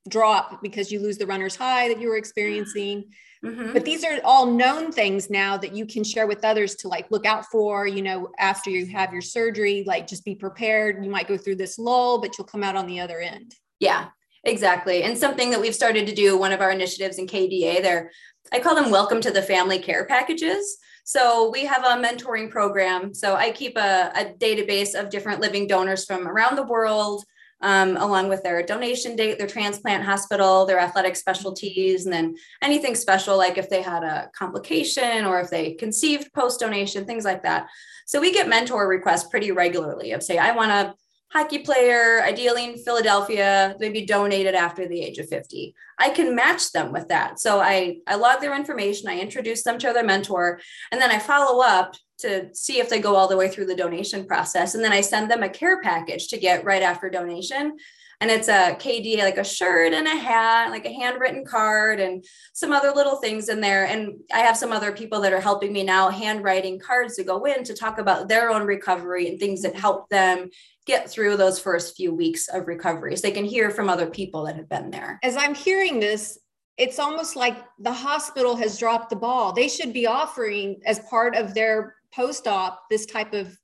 [0.10, 3.06] drop because you lose the runner's high that you were experiencing.
[3.42, 3.72] Mm-hmm.
[3.72, 7.10] But these are all known things now that you can share with others to like
[7.12, 11.02] look out for, you know, after you have your surgery, like just be prepared.
[11.02, 13.56] You might go through this lull, but you'll come out on the other end.
[13.80, 14.10] Yeah.
[14.46, 15.04] Exactly.
[15.04, 18.12] And something that we've started to do, one of our initiatives in KDA, there,
[18.54, 20.78] I call them welcome to the family care packages.
[21.04, 23.14] So we have a mentoring program.
[23.14, 27.24] So I keep a, a database of different living donors from around the world,
[27.62, 32.94] um, along with their donation date, their transplant hospital, their athletic specialties, and then anything
[32.94, 37.42] special, like if they had a complication or if they conceived post donation, things like
[37.44, 37.68] that.
[38.06, 40.94] So we get mentor requests pretty regularly of say, I want to
[41.36, 45.76] hockey player, ideally in Philadelphia, maybe donated after the age of 50.
[46.00, 47.42] I can match them with that.
[47.42, 50.62] So I, I log their information, I introduce them to their mentor,
[50.94, 53.76] and then I follow up to see if they go all the way through the
[53.76, 54.76] donation process.
[54.76, 57.76] And then I send them a care package to get right after donation
[58.22, 62.26] and it's a KDA, like a shirt and a hat, like a handwritten card, and
[62.54, 63.86] some other little things in there.
[63.86, 67.46] And I have some other people that are helping me now handwriting cards to go
[67.46, 70.50] in to talk about their own recovery and things that help them
[70.86, 74.46] get through those first few weeks of recovery so they can hear from other people
[74.46, 75.20] that have been there.
[75.24, 76.38] As I'm hearing this,
[76.78, 79.54] it's almost like the hospital has dropped the ball.
[79.54, 83.58] They should be offering as part of their post-op this type of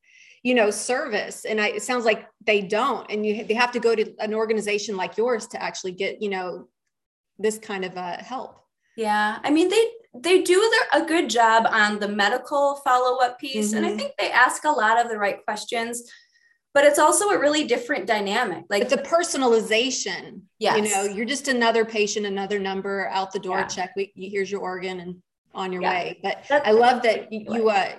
[0.44, 1.46] you know service.
[1.46, 3.10] And I, it sounds like they don't.
[3.10, 6.30] And you they have to go to an organization like yours to actually get you
[6.30, 6.68] know
[7.38, 8.58] this kind of uh, help.
[8.98, 9.40] Yeah.
[9.44, 13.70] I mean they they do their, a good job on the medical follow-up piece.
[13.70, 13.78] Mm-hmm.
[13.78, 13.98] and i mm-hmm.
[13.98, 16.04] think they ask a lot of the right questions
[16.74, 18.64] but it's also a really different dynamic.
[18.70, 20.42] Like it's a personalization.
[20.60, 23.68] Yeah you know you're just another patient another number out the door yeah.
[23.68, 23.92] check.
[23.96, 25.22] We, here's your organ and
[25.54, 25.92] on your yeah.
[25.92, 26.20] way.
[26.24, 27.92] But That's i love that you uh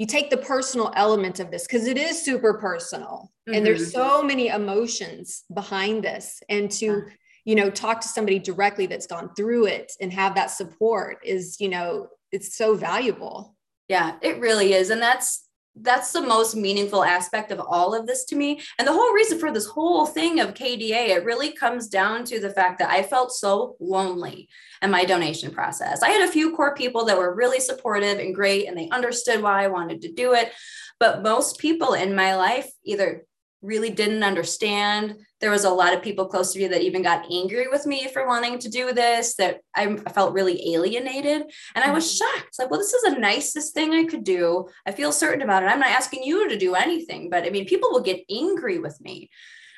[0.00, 3.54] you take the personal element of this because it is super personal mm-hmm.
[3.54, 4.00] and there's mm-hmm.
[4.00, 7.02] so many emotions behind this and to yeah.
[7.44, 11.60] you know talk to somebody directly that's gone through it and have that support is
[11.60, 13.54] you know it's so valuable
[13.88, 18.24] yeah it really is and that's that's the most meaningful aspect of all of this
[18.26, 18.60] to me.
[18.78, 22.40] And the whole reason for this whole thing of KDA, it really comes down to
[22.40, 24.48] the fact that I felt so lonely
[24.82, 26.02] in my donation process.
[26.02, 29.42] I had a few core people that were really supportive and great, and they understood
[29.42, 30.52] why I wanted to do it.
[30.98, 33.24] But most people in my life either
[33.62, 35.16] really didn't understand.
[35.40, 38.08] There was a lot of people close to me that even got angry with me
[38.08, 41.42] for wanting to do this, that I felt really alienated.
[41.74, 42.38] And I was mm-hmm.
[42.38, 42.58] shocked.
[42.58, 44.68] Like, well, this is the nicest thing I could do.
[44.86, 45.66] I feel certain about it.
[45.66, 48.98] I'm not asking you to do anything, but I mean, people will get angry with
[49.00, 49.30] me.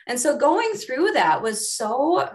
[0.07, 2.29] And so going through that was so,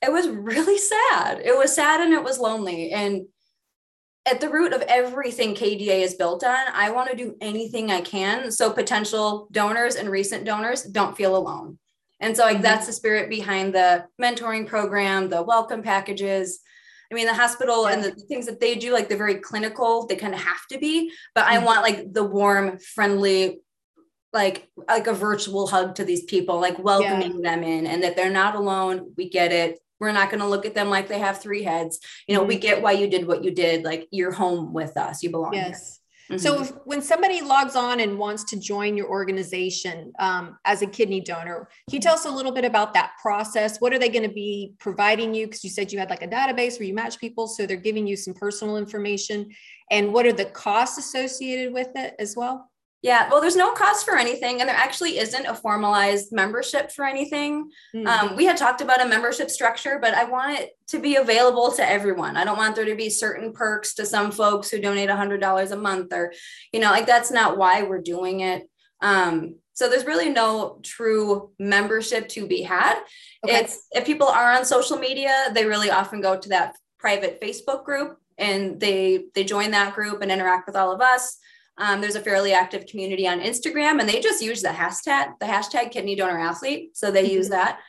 [0.00, 1.40] it was really sad.
[1.44, 2.92] It was sad and it was lonely.
[2.92, 3.26] And
[4.24, 8.00] at the root of everything KDA is built on, I want to do anything I
[8.00, 11.78] can so potential donors and recent donors don't feel alone.
[12.20, 12.62] And so like mm-hmm.
[12.62, 16.60] that's the spirit behind the mentoring program, the welcome packages.
[17.10, 17.94] I mean, the hospital yeah.
[17.94, 20.78] and the things that they do, like they're very clinical, they kind of have to
[20.78, 21.54] be, but mm-hmm.
[21.54, 23.60] I want like the warm, friendly,
[24.32, 27.50] like like a virtual hug to these people, like welcoming yeah.
[27.50, 29.12] them in and that they're not alone.
[29.16, 29.78] We get it.
[30.02, 32.00] We're not going to look at them like they have three heads.
[32.26, 32.48] You know, mm-hmm.
[32.48, 33.84] we get why you did what you did.
[33.84, 35.22] Like you're home with us.
[35.22, 35.54] You belong.
[35.54, 36.00] Yes.
[36.28, 36.38] Mm-hmm.
[36.38, 40.88] So if, when somebody logs on and wants to join your organization um, as a
[40.88, 43.78] kidney donor, can you tell us a little bit about that process?
[43.78, 45.46] What are they going to be providing you?
[45.46, 48.04] Because you said you had like a database where you match people, so they're giving
[48.04, 49.50] you some personal information.
[49.92, 52.71] And what are the costs associated with it as well?
[53.02, 57.04] Yeah, well, there's no cost for anything, and there actually isn't a formalized membership for
[57.04, 57.68] anything.
[57.94, 58.06] Mm-hmm.
[58.06, 61.72] Um, we had talked about a membership structure, but I want it to be available
[61.72, 62.36] to everyone.
[62.36, 65.76] I don't want there to be certain perks to some folks who donate $100 a
[65.76, 66.32] month, or,
[66.72, 68.70] you know, like that's not why we're doing it.
[69.00, 73.00] Um, so there's really no true membership to be had.
[73.44, 73.56] Okay.
[73.56, 77.84] It's if people are on social media, they really often go to that private Facebook
[77.84, 81.38] group and they they join that group and interact with all of us
[81.78, 85.46] um, there's a fairly active community on Instagram, and they just use the hashtag the
[85.46, 86.96] hashtag kidney donor athlete.
[86.96, 87.34] So they mm-hmm.
[87.34, 87.80] use that.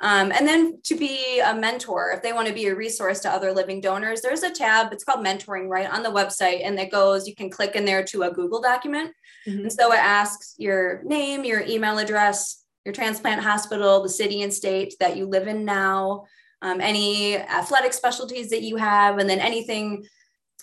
[0.00, 3.30] Um, and then to be a mentor, if they want to be a resource to
[3.30, 4.92] other living donors, there's a tab.
[4.92, 7.26] It's called mentoring right on the website, and it goes.
[7.26, 9.12] You can click in there to a Google document,
[9.46, 9.60] mm-hmm.
[9.60, 14.52] and so it asks your name, your email address, your transplant hospital, the city and
[14.52, 16.26] state that you live in now,
[16.62, 20.04] um, any athletic specialties that you have, and then anything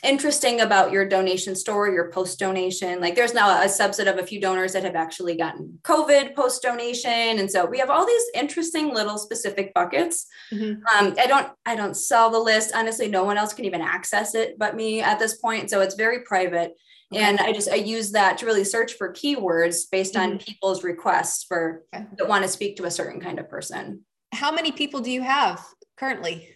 [0.04, 3.00] interesting about your donation story, your post donation.
[3.00, 6.62] Like there's now a subset of a few donors that have actually gotten COVID post
[6.62, 10.28] donation, and so we have all these interesting little specific buckets.
[10.54, 11.06] Mm-hmm.
[11.08, 12.74] Um, I don't I don't sell the list.
[12.76, 15.96] Honestly, no one else can even access it but me at this point, so it's
[15.96, 16.74] very private.
[17.14, 17.24] Okay.
[17.24, 20.34] And I just I use that to really search for keywords based mm-hmm.
[20.34, 22.06] on people's requests for okay.
[22.18, 24.04] that want to speak to a certain kind of person.
[24.34, 25.64] How many people do you have
[25.98, 26.50] currently?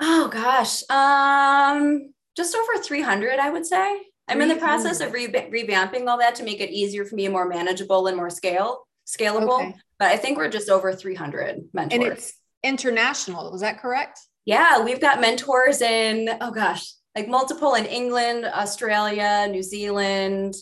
[0.00, 0.82] Oh gosh.
[0.90, 4.02] Um just over 300, I would say.
[4.28, 7.26] I'm in the process of re- revamping all that to make it easier for me
[7.26, 9.60] and more manageable and more scale scalable.
[9.60, 9.74] Okay.
[9.98, 11.94] But I think we're just over 300 mentors.
[11.94, 13.50] And it's international.
[13.52, 14.20] Was that correct?
[14.44, 20.54] Yeah, we've got mentors in, oh gosh, like multiple in England, Australia, New Zealand,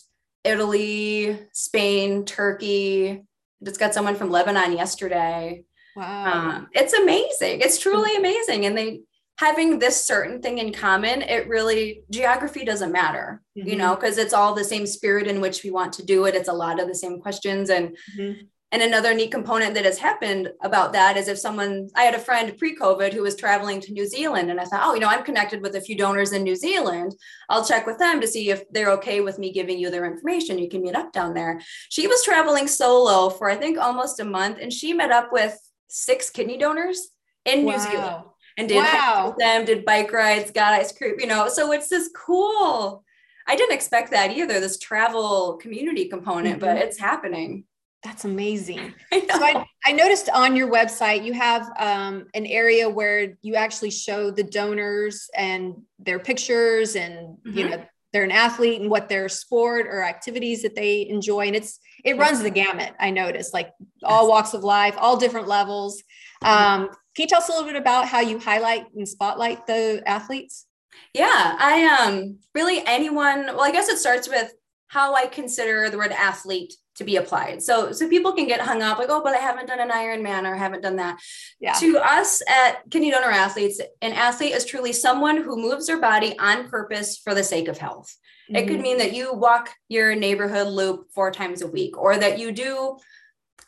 [0.43, 3.23] Italy, Spain, Turkey.
[3.63, 5.63] Just got someone from Lebanon yesterday.
[5.95, 6.51] Wow.
[6.51, 7.61] Um, it's amazing.
[7.61, 8.65] It's truly amazing.
[8.65, 9.01] And they
[9.41, 13.67] having this certain thing in common, it really geography doesn't matter, mm-hmm.
[13.67, 16.35] you know, because it's all the same spirit in which we want to do it.
[16.35, 17.71] It's a lot of the same questions.
[17.71, 18.43] And mm-hmm.
[18.71, 22.19] and another neat component that has happened about that is if someone I had a
[22.19, 25.23] friend pre-COVID who was traveling to New Zealand and I thought, oh, you know, I'm
[25.23, 27.15] connected with a few donors in New Zealand.
[27.49, 30.59] I'll check with them to see if they're okay with me giving you their information.
[30.59, 31.59] You can meet up down there.
[31.89, 35.57] She was traveling solo for I think almost a month and she met up with
[35.87, 37.09] six kidney donors
[37.43, 37.71] in wow.
[37.71, 38.23] New Zealand
[38.61, 39.35] and did wow.
[39.37, 41.49] them, did bike rides, got ice cream, you know.
[41.49, 43.03] So it's this cool.
[43.47, 46.65] I didn't expect that either, this travel community component, mm-hmm.
[46.65, 47.65] but it's happening.
[48.03, 48.93] That's amazing.
[49.11, 53.55] I so I, I, noticed on your website you have um, an area where you
[53.55, 57.57] actually show the donors and their pictures and mm-hmm.
[57.57, 61.55] you know they're an athlete and what their sport or activities that they enjoy and
[61.55, 63.71] it's it runs the gamut i noticed like
[64.03, 66.03] all walks of life all different levels
[66.43, 66.83] mm-hmm.
[66.83, 70.01] um, can you tell us a little bit about how you highlight and spotlight the
[70.05, 70.65] athletes
[71.13, 74.51] yeah i um really anyone well i guess it starts with
[74.87, 77.61] how i consider the word athlete to be applied.
[77.61, 80.43] So so people can get hung up like, oh, but I haven't done an Ironman
[80.43, 81.19] or I haven't done that.
[81.59, 81.73] Yeah.
[81.73, 86.37] To us at Kidney Donor Athletes, an athlete is truly someone who moves their body
[86.37, 88.15] on purpose for the sake of health.
[88.49, 88.55] Mm-hmm.
[88.55, 88.83] It could mm-hmm.
[88.83, 92.97] mean that you walk your neighborhood loop four times a week, or that you do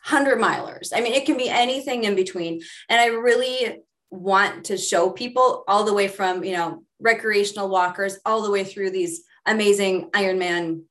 [0.06, 0.90] 100 milers.
[0.94, 2.60] I mean, it can be anything in between.
[2.88, 3.80] And I really
[4.10, 8.64] want to show people all the way from, you know, recreational walkers all the way
[8.64, 10.82] through these amazing Ironman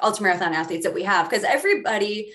[0.00, 2.32] ultramarathon athletes that we have because everybody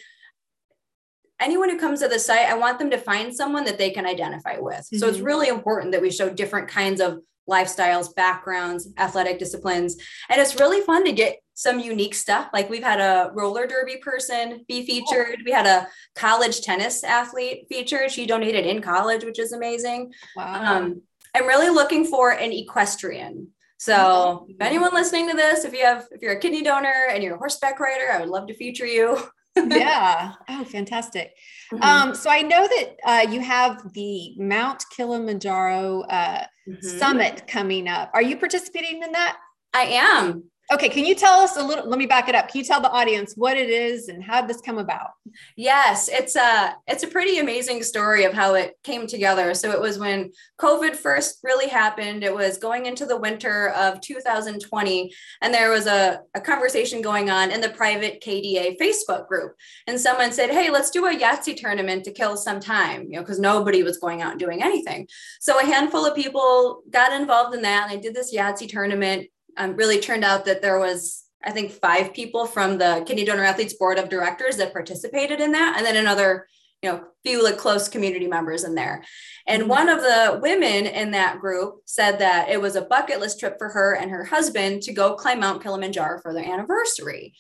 [1.39, 4.05] anyone who comes to the site i want them to find someone that they can
[4.05, 4.97] identify with mm-hmm.
[4.97, 5.25] so it's mm-hmm.
[5.25, 9.97] really important that we show different kinds of lifestyles backgrounds athletic disciplines
[10.29, 12.49] and it's really fun to get some unique stuff.
[12.53, 15.41] Like we've had a roller derby person be featured.
[15.45, 18.11] We had a college tennis athlete featured.
[18.11, 20.13] She donated in college which is amazing.
[20.35, 20.77] Wow.
[20.77, 21.01] um,
[21.33, 23.49] i'm really looking for an equestrian.
[23.77, 27.23] So if anyone listening to this, if you have if you're a kidney donor and
[27.23, 29.17] you're a horseback rider, I would love to feature you.
[29.55, 30.33] yeah.
[30.49, 31.33] Oh, fantastic.
[31.73, 31.81] Mm-hmm.
[31.81, 36.87] Um, so I know that uh, you have the Mount Kilimanjaro uh, mm-hmm.
[36.99, 38.11] summit coming up.
[38.13, 39.37] Are you participating in that?
[39.73, 40.43] I am.
[40.73, 41.87] Okay, can you tell us a little?
[41.87, 42.47] Let me back it up.
[42.47, 45.11] Can you tell the audience what it is and how this come about?
[45.55, 49.53] Yes, it's a it's a pretty amazing story of how it came together.
[49.53, 52.23] So it was when COVID first really happened.
[52.23, 57.29] It was going into the winter of 2020, and there was a, a conversation going
[57.29, 59.55] on in the private KDA Facebook group.
[59.85, 63.21] And someone said, Hey, let's do a Yahtzee tournament to kill some time, you know,
[63.21, 65.07] because nobody was going out and doing anything.
[65.41, 67.91] So a handful of people got involved in that.
[67.91, 71.71] And I did this Yahtzee tournament um, really turned out that there was I think
[71.71, 75.85] five people from the Kidney Donor Athletes Board of Directors that participated in that, and
[75.85, 76.47] then another,
[76.81, 79.03] you know, few like close community members in there.
[79.47, 79.69] And mm-hmm.
[79.69, 83.57] one of the women in that group said that it was a bucket list trip
[83.59, 87.35] for her and her husband to go climb Mount Kilimanjaro for their anniversary.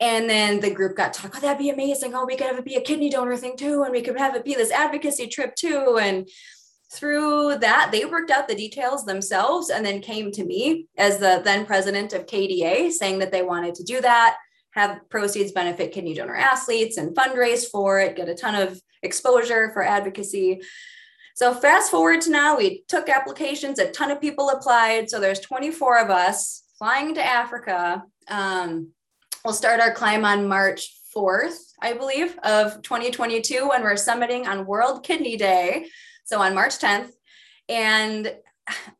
[0.00, 2.14] And then the group got talk, oh, that'd be amazing.
[2.14, 4.36] Oh, we could have it be a kidney donor thing too, and we could have
[4.36, 5.98] it be this advocacy trip too.
[6.00, 6.28] And
[6.90, 11.42] through that, they worked out the details themselves and then came to me as the
[11.44, 14.36] then president of KDA saying that they wanted to do that,
[14.70, 19.70] have proceeds benefit kidney donor athletes and fundraise for it, get a ton of exposure
[19.72, 20.60] for advocacy.
[21.34, 25.10] So fast forward to now, we took applications, a ton of people applied.
[25.10, 28.02] So there's 24 of us flying to Africa.
[28.28, 28.92] Um,
[29.44, 34.66] we'll start our climb on March 4th, I believe, of 2022 when we're summiting on
[34.66, 35.86] World Kidney Day
[36.28, 37.10] so on March 10th.
[37.70, 38.34] And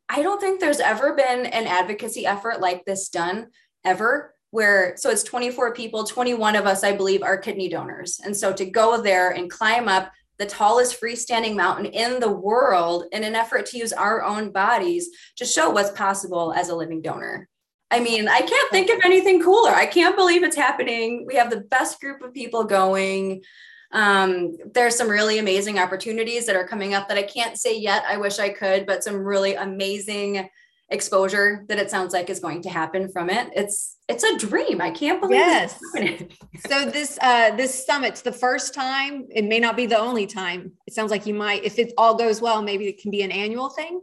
[0.09, 3.49] I don't think there's ever been an advocacy effort like this done
[3.85, 8.19] ever where so it's 24 people 21 of us i believe are kidney donors.
[8.25, 13.05] And so to go there and climb up the tallest freestanding mountain in the world
[13.13, 17.03] in an effort to use our own bodies to show what's possible as a living
[17.03, 17.47] donor.
[17.91, 19.71] I mean i can't think of anything cooler.
[19.71, 21.27] I can't believe it's happening.
[21.27, 23.43] We have the best group of people going
[23.93, 28.05] um, there's some really amazing opportunities that are coming up that I can't say yet.
[28.07, 30.49] I wish I could, but some really amazing
[30.91, 33.51] exposure that it sounds like is going to happen from it.
[33.55, 34.81] It's it's a dream.
[34.81, 35.79] I can't believe yes.
[36.67, 39.27] so this uh this summit's the first time.
[39.31, 40.73] It may not be the only time.
[40.87, 43.31] It sounds like you might, if it all goes well, maybe it can be an
[43.31, 44.01] annual thing.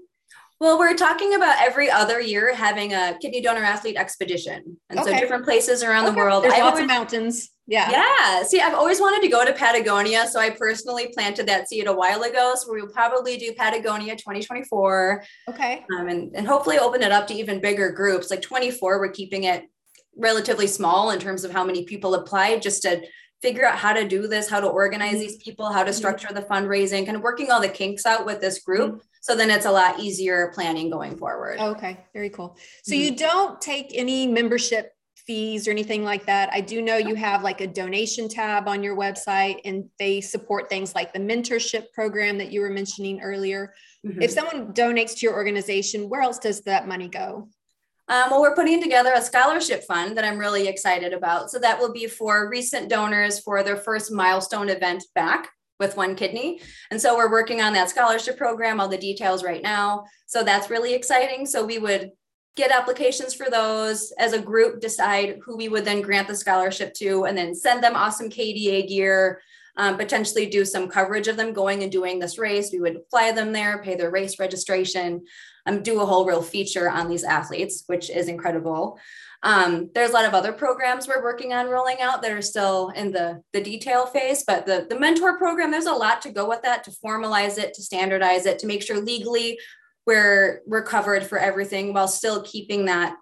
[0.59, 4.77] Well, we're talking about every other year having a kidney donor athlete expedition.
[4.89, 5.11] And okay.
[5.11, 6.13] so different places around okay.
[6.13, 6.43] the world.
[6.43, 7.49] There's I lots always, of mountains.
[7.67, 7.91] Yeah.
[7.91, 8.43] Yeah.
[8.43, 10.27] See, I've always wanted to go to Patagonia.
[10.27, 12.53] So I personally planted that seed a while ago.
[12.55, 15.23] So we will probably do Patagonia 2024.
[15.49, 15.85] Okay.
[15.97, 18.31] Um, and, and hopefully open it up to even bigger groups.
[18.31, 19.65] Like 24, we're keeping it
[20.15, 23.01] relatively small in terms of how many people applied just to
[23.41, 25.19] figure out how to do this, how to organize mm-hmm.
[25.19, 25.97] these people, how to mm-hmm.
[25.97, 28.91] structure the fundraising, kind of working all the kinks out with this group.
[28.91, 29.07] Mm-hmm.
[29.21, 31.59] So then it's a lot easier planning going forward.
[31.59, 32.57] Okay, very cool.
[32.83, 33.01] So mm-hmm.
[33.01, 34.91] you don't take any membership
[35.25, 36.49] fees or anything like that.
[36.53, 40.69] I do know you have like a donation tab on your website and they support
[40.69, 43.73] things like the mentorship program that you were mentioning earlier.
[44.05, 44.21] Mm-hmm.
[44.21, 47.49] If someone donates to your organization, where else does that money go?
[48.07, 51.49] Um, well, we're putting together a scholarship fund that I'm really excited about.
[51.49, 55.49] So that will be for recent donors for their first milestone event back
[55.79, 56.61] with one kidney.
[56.91, 60.05] And so we're working on that scholarship program, all the details right now.
[60.27, 61.45] So that's really exciting.
[61.45, 62.11] So we would
[62.55, 66.93] get applications for those as a group, decide who we would then grant the scholarship
[66.95, 69.41] to, and then send them awesome KDA gear,
[69.77, 72.69] um, potentially do some coverage of them going and doing this race.
[72.71, 75.25] We would fly them there, pay their race registration,
[75.65, 78.99] um, do a whole real feature on these athletes, which is incredible.
[79.43, 82.89] Um, there's a lot of other programs we're working on rolling out that are still
[82.89, 86.47] in the, the detail phase, but the, the mentor program, there's a lot to go
[86.47, 89.59] with that to formalize it, to standardize it, to make sure legally
[90.07, 93.15] we're, we're covered for everything while still keeping that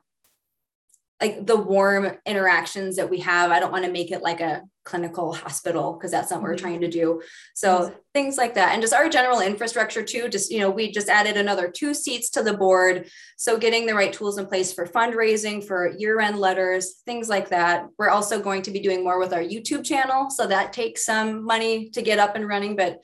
[1.24, 3.50] like the warm interactions that we have.
[3.50, 6.56] I don't want to make it like a clinical hospital because that's not what we're
[6.56, 6.66] mm-hmm.
[6.66, 7.22] trying to do.
[7.54, 8.74] So things like that.
[8.74, 12.30] And just our general infrastructure too, just, you know, we just added another two seats
[12.32, 13.08] to the board.
[13.38, 17.48] So getting the right tools in place for fundraising, for year end letters, things like
[17.50, 17.88] that.
[17.98, 20.30] We're also going to be doing more with our YouTube channel.
[20.30, 23.00] So that takes some money to get up and running, but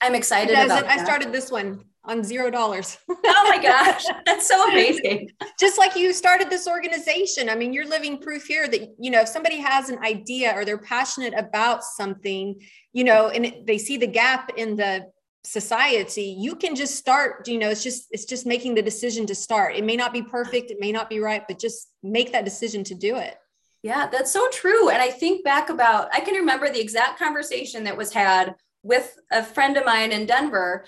[0.00, 2.98] I'm excited about I started this one on zero dollars.
[3.08, 5.30] oh my gosh, that's so amazing.
[5.60, 7.48] Just like you started this organization.
[7.48, 10.64] I mean, you're living proof here that, you know, if somebody has an idea or
[10.64, 12.60] they're passionate about something,
[12.92, 15.06] you know, and they see the gap in the
[15.44, 19.34] society, you can just start, you know, it's just, it's just making the decision to
[19.34, 19.76] start.
[19.76, 22.84] It may not be perfect, it may not be right, but just make that decision
[22.84, 23.36] to do it.
[23.82, 24.88] Yeah, that's so true.
[24.88, 29.18] And I think back about, I can remember the exact conversation that was had with
[29.30, 30.84] a friend of mine in Denver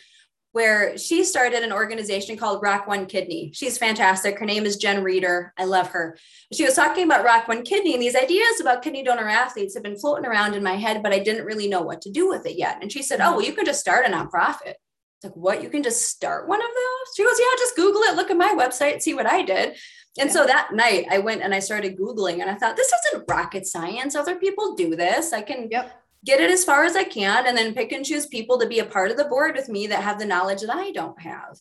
[0.52, 3.52] where she started an organization called Rock One Kidney.
[3.54, 4.38] She's fantastic.
[4.38, 5.52] Her name is Jen Reeder.
[5.56, 6.18] I love her.
[6.52, 9.82] She was talking about Rock One Kidney, and these ideas about kidney donor athletes have
[9.82, 12.46] been floating around in my head, but I didn't really know what to do with
[12.46, 12.78] it yet.
[12.82, 14.74] And she said, Oh, well, you can just start a nonprofit.
[15.22, 15.62] It's like, what?
[15.62, 17.14] You can just start one of those?
[17.16, 19.76] She goes, Yeah, just Google it, look at my website, see what I did.
[20.18, 20.34] And yeah.
[20.34, 23.64] so that night I went and I started Googling and I thought, this isn't rocket
[23.64, 24.16] science.
[24.16, 25.32] Other people do this.
[25.32, 28.26] I can yep get it as far as I can and then pick and choose
[28.26, 30.74] people to be a part of the board with me that have the knowledge that
[30.74, 31.58] I don't have.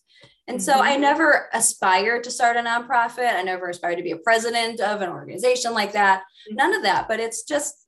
[0.47, 0.63] And mm-hmm.
[0.63, 1.01] so I mm-hmm.
[1.01, 3.35] never aspired to start a nonprofit.
[3.35, 6.21] I never aspired to be a president of an organization like that.
[6.21, 6.55] Mm-hmm.
[6.55, 7.07] None of that.
[7.07, 7.85] But it's just,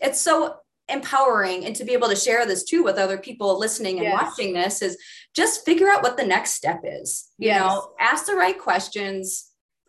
[0.00, 0.56] it's so
[0.88, 4.22] empowering and to be able to share this too with other people listening and yes.
[4.22, 4.96] watching this is
[5.34, 7.30] just figure out what the next step is.
[7.38, 7.60] You yes.
[7.60, 9.45] know, ask the right questions,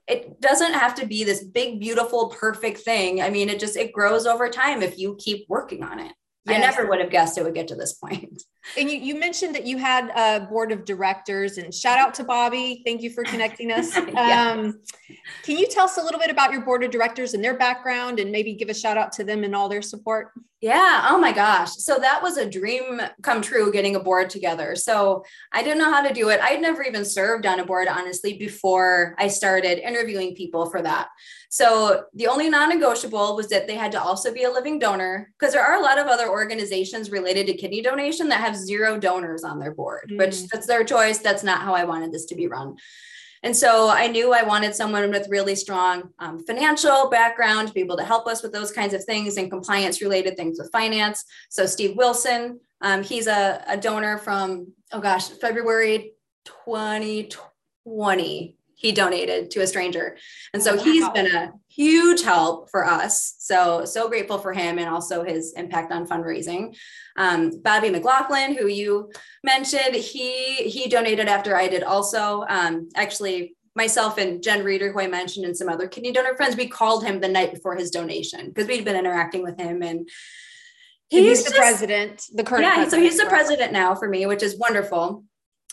[0.07, 3.21] it doesn't have to be this big beautiful perfect thing.
[3.21, 6.13] I mean it just it grows over time if you keep working on it.
[6.45, 6.55] Yes.
[6.55, 8.41] i never would have guessed it would get to this point
[8.77, 12.23] and you, you mentioned that you had a board of directors and shout out to
[12.23, 14.51] bobby thank you for connecting us yeah.
[14.51, 14.79] um,
[15.43, 18.19] can you tell us a little bit about your board of directors and their background
[18.19, 21.05] and maybe give a shout out to them and all their support yeah.
[21.07, 21.75] Oh my gosh.
[21.75, 24.75] So that was a dream come true getting a board together.
[24.75, 26.39] So I didn't know how to do it.
[26.41, 31.09] I'd never even served on a board, honestly, before I started interviewing people for that.
[31.49, 35.31] So the only non negotiable was that they had to also be a living donor
[35.37, 38.97] because there are a lot of other organizations related to kidney donation that have zero
[38.97, 40.17] donors on their board, mm.
[40.17, 41.19] which that's their choice.
[41.19, 42.77] That's not how I wanted this to be run.
[43.43, 47.81] And so I knew I wanted someone with really strong um, financial background to be
[47.81, 51.23] able to help us with those kinds of things and compliance related things with finance.
[51.49, 56.13] So Steve Wilson, um, he's a, a donor from, oh gosh, February
[56.45, 60.17] 2020 he donated to a stranger.
[60.53, 60.83] And so oh, wow.
[60.83, 63.35] he's been a huge help for us.
[63.37, 66.75] So, so grateful for him and also his impact on fundraising.
[67.15, 69.11] Um, Bobby McLaughlin, who you
[69.43, 72.43] mentioned, he, he donated after I did also.
[72.49, 76.57] Um, actually, myself and Jen Reeder, who I mentioned, and some other kidney donor friends,
[76.57, 80.09] we called him the night before his donation because we'd been interacting with him and
[81.09, 82.63] he's, he's the president, the current.
[82.63, 85.25] Yeah, so he's the president now for me, which is wonderful.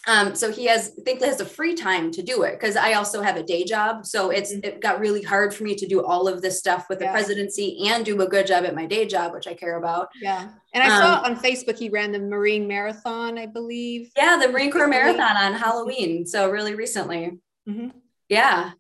[0.07, 3.23] Um, so he has thankfully has the free time to do it because I also
[3.23, 4.05] have a day job.
[4.05, 4.65] So it's mm-hmm.
[4.65, 7.07] it got really hard for me to do all of this stuff with yeah.
[7.07, 10.09] the presidency and do a good job at my day job, which I care about.
[10.21, 10.49] Yeah.
[10.75, 14.11] And I um, saw on Facebook he ran the Marine Marathon, I believe.
[14.17, 16.27] Yeah, the Marine Corps Marathon on Halloween.
[16.27, 17.39] So really recently.
[17.69, 17.89] Mm-hmm.
[18.29, 18.73] Yeah.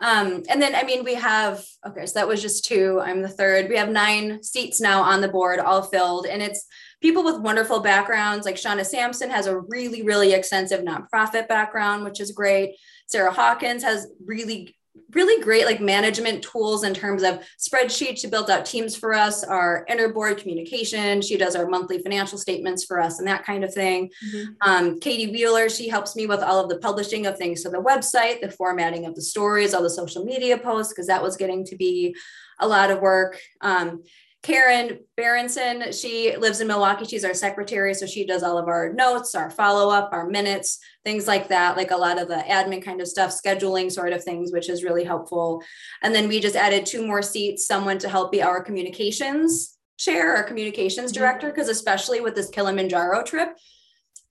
[0.00, 3.00] Um, and then, I mean, we have, okay, so that was just two.
[3.02, 3.68] I'm the third.
[3.68, 6.26] We have nine seats now on the board, all filled.
[6.26, 6.66] And it's
[7.00, 12.20] people with wonderful backgrounds, like Shauna Sampson has a really, really extensive nonprofit background, which
[12.20, 12.76] is great.
[13.06, 14.76] Sarah Hawkins has really
[15.12, 19.44] really great like management tools in terms of spreadsheets she built out teams for us
[19.44, 23.72] our interboard communication she does our monthly financial statements for us and that kind of
[23.72, 24.52] thing mm-hmm.
[24.62, 27.76] um, katie wheeler she helps me with all of the publishing of things so the
[27.76, 31.64] website the formatting of the stories all the social media posts because that was getting
[31.64, 32.14] to be
[32.60, 34.02] a lot of work um,
[34.46, 37.04] Karen Berenson, she lives in Milwaukee.
[37.04, 37.92] She's our secretary.
[37.94, 41.76] So she does all of our notes, our follow up, our minutes, things like that,
[41.76, 44.84] like a lot of the admin kind of stuff, scheduling sort of things, which is
[44.84, 45.64] really helpful.
[46.00, 50.36] And then we just added two more seats, someone to help be our communications chair,
[50.36, 51.22] our communications mm-hmm.
[51.22, 53.48] director, because especially with this Kilimanjaro trip,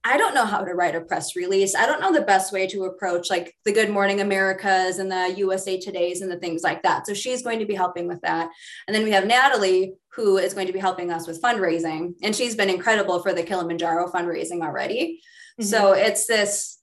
[0.06, 1.74] I don't know how to write a press release.
[1.74, 5.34] I don't know the best way to approach like the Good Morning Americas and the
[5.38, 7.08] USA Today's and the things like that.
[7.08, 8.48] So she's going to be helping with that.
[8.86, 12.14] And then we have Natalie, who is going to be helping us with fundraising.
[12.22, 15.20] And she's been incredible for the Kilimanjaro fundraising already.
[15.60, 15.64] Mm-hmm.
[15.64, 16.78] So it's this,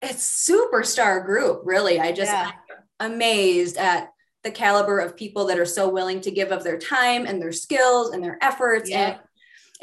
[0.00, 2.00] it's superstar group, really.
[2.00, 2.52] I just yeah.
[2.98, 4.08] amazed at
[4.42, 7.52] the caliber of people that are so willing to give of their time and their
[7.52, 9.06] skills and their efforts yeah.
[9.06, 9.18] and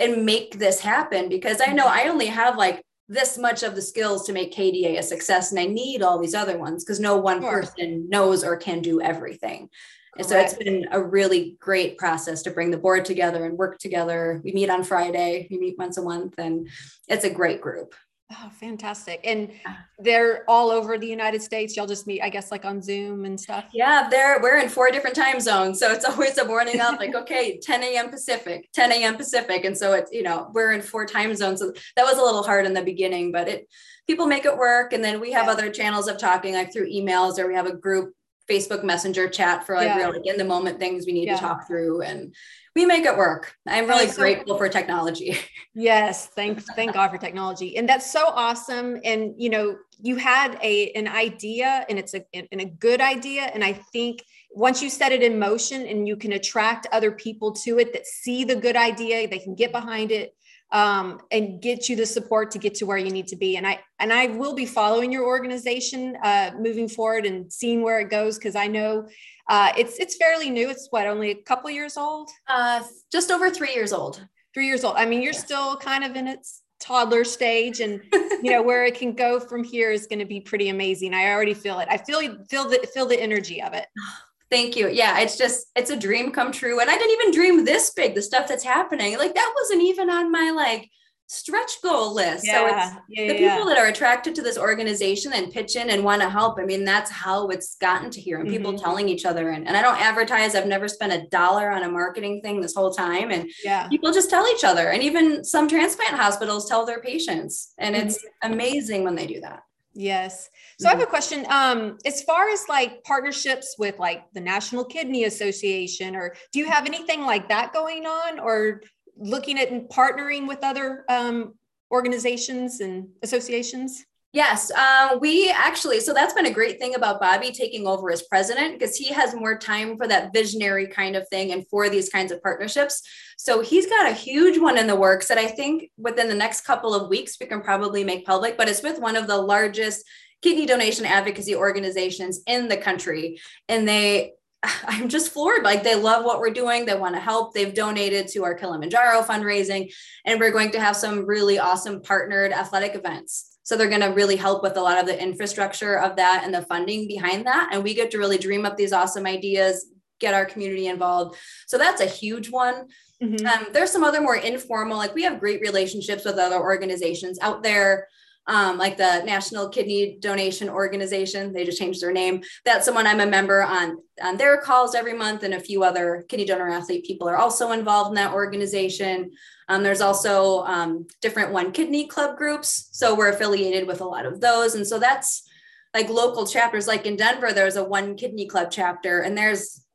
[0.02, 2.08] and make this happen because I know mm-hmm.
[2.08, 5.60] I only have like this much of the skills to make KDA a success and
[5.60, 7.62] I need all these other ones because no one sure.
[7.62, 9.70] person knows or can do everything.
[10.18, 13.80] And so it's been a really great process to bring the board together and work
[13.80, 14.42] together.
[14.44, 16.68] We meet on Friday, we meet once a month, and
[17.08, 17.96] it's a great group.
[18.32, 19.20] Oh, fantastic.
[19.24, 19.52] And
[20.00, 21.76] they're all over the United States.
[21.76, 23.66] Y'all just meet, I guess, like on Zoom and stuff.
[23.74, 25.80] Yeah, they're we're in four different time zones.
[25.80, 28.10] So it's always a morning up, like, okay, 10 a.m.
[28.10, 29.18] Pacific, 10 a.m.
[29.18, 29.66] Pacific.
[29.66, 31.60] And so it's, you know, we're in four time zones.
[31.60, 33.68] So that was a little hard in the beginning, but it
[34.08, 34.94] people make it work.
[34.94, 35.52] And then we have yeah.
[35.52, 38.14] other channels of talking like through emails or we have a group
[38.52, 39.98] Facebook Messenger chat for like yeah.
[39.98, 41.36] real like in the moment things we need yeah.
[41.36, 42.02] to talk through.
[42.02, 42.36] And
[42.76, 43.54] we make it work.
[43.68, 45.38] I'm really so, grateful for technology.
[45.74, 49.00] Yes, thank thank God for technology, and that's so awesome.
[49.06, 53.44] And you know, you had a an idea, and it's a and a good idea.
[53.44, 54.22] And I think
[54.52, 58.06] once you set it in motion, and you can attract other people to it that
[58.06, 60.36] see the good idea, they can get behind it
[60.72, 63.58] um, and get you the support to get to where you need to be.
[63.58, 68.00] And I and I will be following your organization uh, moving forward and seeing where
[68.00, 69.08] it goes because I know
[69.50, 70.70] uh, it's it's fairly new.
[70.70, 72.30] It's what only a couple years old.
[72.48, 74.26] Uh, just over three years old.
[74.54, 74.96] Three years old.
[74.98, 78.02] I mean, you're still kind of in its toddler stage, and
[78.42, 81.14] you know where it can go from here is going to be pretty amazing.
[81.14, 81.88] I already feel it.
[81.90, 82.20] I feel
[82.50, 83.86] feel the feel the energy of it.
[84.52, 84.90] Thank you.
[84.90, 86.82] Yeah, it's just it's a dream come true.
[86.82, 89.18] And I didn't even dream this big, the stuff that's happening.
[89.18, 90.90] Like that wasn't even on my like
[91.28, 92.46] stretch goal list.
[92.46, 93.66] Yeah, so it's yeah, the people yeah.
[93.66, 96.60] that are attracted to this organization and pitch in and want to help.
[96.60, 98.58] I mean, that's how it's gotten to here and mm-hmm.
[98.58, 99.52] people telling each other.
[99.52, 102.76] And, and I don't advertise, I've never spent a dollar on a marketing thing this
[102.76, 103.32] whole time.
[103.32, 103.88] And yeah.
[103.88, 104.90] people just tell each other.
[104.90, 107.74] And even some transplant hospitals tell their patients.
[107.78, 108.08] And mm-hmm.
[108.08, 109.62] it's amazing when they do that.
[109.94, 110.50] Yes.
[110.80, 111.46] So I have a question.
[111.50, 116.70] Um, as far as like partnerships with like the National Kidney Association, or do you
[116.70, 118.82] have anything like that going on, or
[119.18, 121.56] looking at partnering with other um,
[121.92, 124.06] organizations and associations?
[124.34, 128.24] Yes, uh, we actually, so that's been a great thing about Bobby taking over as
[128.24, 132.10] president because he has more time for that visionary kind of thing and for these
[132.10, 133.02] kinds of partnerships.
[133.38, 136.62] So he's got a huge one in the works that I think within the next
[136.62, 140.06] couple of weeks we can probably make public, but it's with one of the largest
[140.42, 143.42] kidney donation advocacy organizations in the country.
[143.68, 144.32] And they
[144.64, 145.64] I'm just floored.
[145.64, 146.86] Like they love what we're doing.
[146.86, 147.54] They want to help.
[147.54, 149.92] They've donated to our Kilimanjaro fundraising,
[150.26, 153.51] and we're going to have some really awesome partnered athletic events.
[153.64, 156.54] So they're going to really help with a lot of the infrastructure of that and
[156.54, 157.70] the funding behind that.
[157.72, 159.88] And we get to really dream up these awesome ideas,
[160.20, 161.38] get our community involved.
[161.68, 162.88] So that's a huge one.
[163.22, 163.46] Mm-hmm.
[163.46, 167.62] Um, there's some other more informal, like we have great relationships with other organizations out
[167.62, 168.08] there
[168.48, 171.54] um, like the National Kidney Donation Organization.
[171.54, 172.42] They just changed their name.
[172.66, 176.26] That's someone I'm a member on on their calls every month, and a few other
[176.28, 179.32] kidney donor athlete people are also involved in that organization.
[179.68, 184.26] Um, there's also um, different One Kidney Club groups, so we're affiliated with a lot
[184.26, 185.48] of those, and so that's
[185.94, 186.88] like local chapters.
[186.88, 189.86] Like in Denver, there's a One Kidney Club chapter, and there's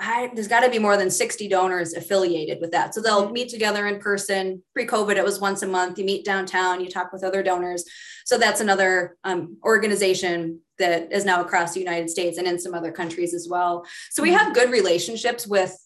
[0.00, 2.94] I, there's got to be more than 60 donors affiliated with that.
[2.94, 4.62] So they'll meet together in person.
[4.72, 5.98] Pre COVID, it was once a month.
[5.98, 7.84] You meet downtown, you talk with other donors.
[8.24, 12.74] So that's another um, organization that is now across the United States and in some
[12.74, 13.86] other countries as well.
[14.10, 15.76] So we have good relationships with,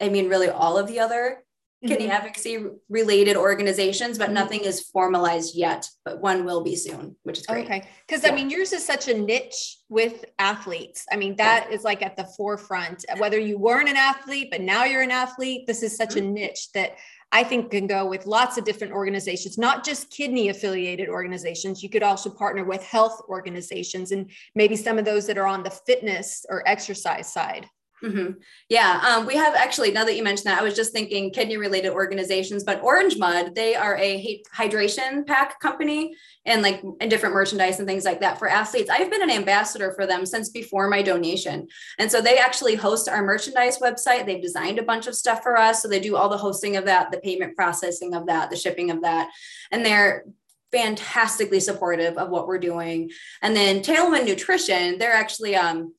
[0.00, 1.42] I mean, really all of the other
[1.86, 2.12] kidney mm-hmm.
[2.12, 4.34] advocacy related organizations, but mm-hmm.
[4.34, 7.66] nothing is formalized yet, but one will be soon, which is great.
[7.66, 7.88] Okay.
[8.06, 8.32] Because yeah.
[8.32, 11.06] I mean, yours is such a niche with athletes.
[11.12, 11.76] I mean, that yeah.
[11.76, 15.66] is like at the forefront, whether you weren't an athlete, but now you're an athlete,
[15.66, 16.28] this is such mm-hmm.
[16.28, 16.96] a niche that
[17.30, 21.82] I think can go with lots of different organizations, not just kidney affiliated organizations.
[21.82, 25.62] You could also partner with health organizations and maybe some of those that are on
[25.62, 27.68] the fitness or exercise side.
[28.02, 28.38] Mm-hmm.
[28.68, 31.56] Yeah, um, we have actually, now that you mentioned that, I was just thinking kidney
[31.56, 36.14] related organizations, but Orange Mud, they are a hydration pack company
[36.46, 38.88] and like and different merchandise and things like that for athletes.
[38.88, 41.66] I've been an ambassador for them since before my donation.
[41.98, 44.26] And so they actually host our merchandise website.
[44.26, 45.82] They've designed a bunch of stuff for us.
[45.82, 48.90] So they do all the hosting of that, the payment processing of that, the shipping
[48.90, 49.30] of that.
[49.72, 50.24] And they're
[50.70, 53.10] fantastically supportive of what we're doing.
[53.42, 55.94] And then Tailwind Nutrition, they're actually um,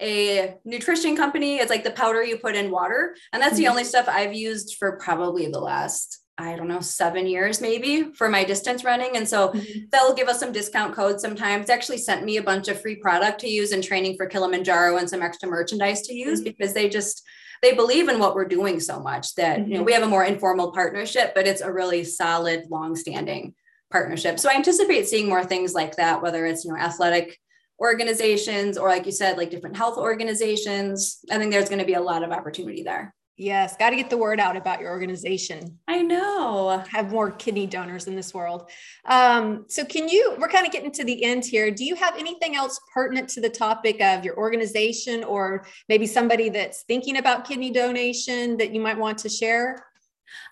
[0.00, 1.56] a nutrition company.
[1.56, 3.16] It's like the powder you put in water.
[3.32, 3.62] And that's mm-hmm.
[3.62, 8.12] the only stuff I've used for probably the last I don't know, seven years maybe
[8.12, 9.16] for my distance running.
[9.16, 9.86] And so mm-hmm.
[9.90, 11.66] they'll give us some discount codes sometimes.
[11.66, 14.98] They actually sent me a bunch of free product to use and training for Kilimanjaro
[14.98, 16.50] and some extra merchandise to use mm-hmm.
[16.50, 17.22] because they just
[17.62, 19.84] they believe in what we're doing so much that you know mm-hmm.
[19.86, 23.54] we have a more informal partnership, but it's a really solid, long-standing
[23.90, 24.38] partnership.
[24.38, 27.38] So I anticipate seeing more things like that, whether it's you know athletic
[27.78, 31.18] organizations or like you said, like different health organizations.
[31.30, 33.14] I think there's going to be a lot of opportunity there.
[33.38, 35.78] Yes, got to get the word out about your organization.
[35.86, 36.82] I know.
[36.90, 38.70] Have more kidney donors in this world.
[39.04, 40.36] Um, so, can you?
[40.38, 41.70] We're kind of getting to the end here.
[41.70, 46.48] Do you have anything else pertinent to the topic of your organization, or maybe somebody
[46.48, 49.84] that's thinking about kidney donation that you might want to share?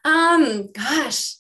[0.05, 1.37] Um, gosh,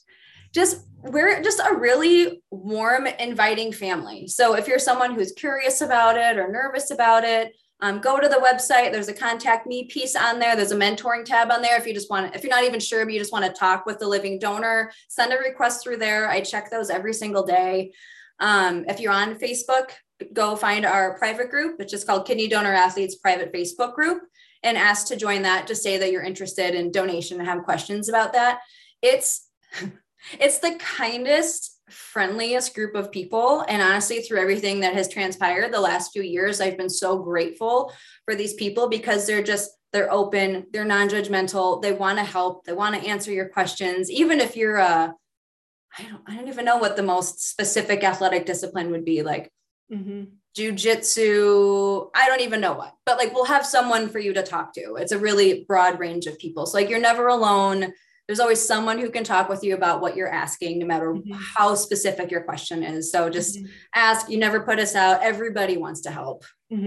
[0.55, 4.27] just we're just a really warm, inviting family.
[4.27, 8.29] So, if you're someone who's curious about it or nervous about it, um, go to
[8.29, 8.93] the website.
[8.93, 10.57] There's a contact me piece on there.
[10.57, 11.77] There's a mentoring tab on there.
[11.77, 13.85] If you just want, if you're not even sure, but you just want to talk
[13.85, 16.31] with the living donor, send a request through there.
[16.31, 17.93] I check those every single day.
[18.41, 19.91] Um, if you're on Facebook,
[20.33, 24.23] go find our private group, which is called Kidney Donor Athletes Private Facebook Group,
[24.63, 25.67] and ask to join that.
[25.67, 28.61] Just say that you're interested in donation and have questions about that.
[29.03, 29.49] It's
[30.39, 33.65] it's the kindest friendliest group of people.
[33.69, 37.93] And honestly, through everything that has transpired the last few years, I've been so grateful
[38.25, 42.65] for these people because they're just, they're open, they're non judgmental, they want to help,
[42.65, 44.11] they want to answer your questions.
[44.11, 45.15] Even if you're a,
[45.99, 49.53] I don't, I don't even know what the most specific athletic discipline would be like.
[49.93, 50.25] Mm-hmm.
[50.57, 54.73] Jiu-jitsu, I don't even know what, but like we'll have someone for you to talk
[54.75, 54.97] to.
[54.97, 56.65] It's a really broad range of people.
[56.67, 57.93] So like you're never alone
[58.27, 61.33] there's always someone who can talk with you about what you're asking, no matter mm-hmm.
[61.57, 63.13] how specific your question is.
[63.13, 63.67] So just mm-hmm.
[63.95, 64.31] ask.
[64.31, 65.23] You never put us out.
[65.23, 66.45] Everybody wants to help.
[66.73, 66.87] Mm-hmm.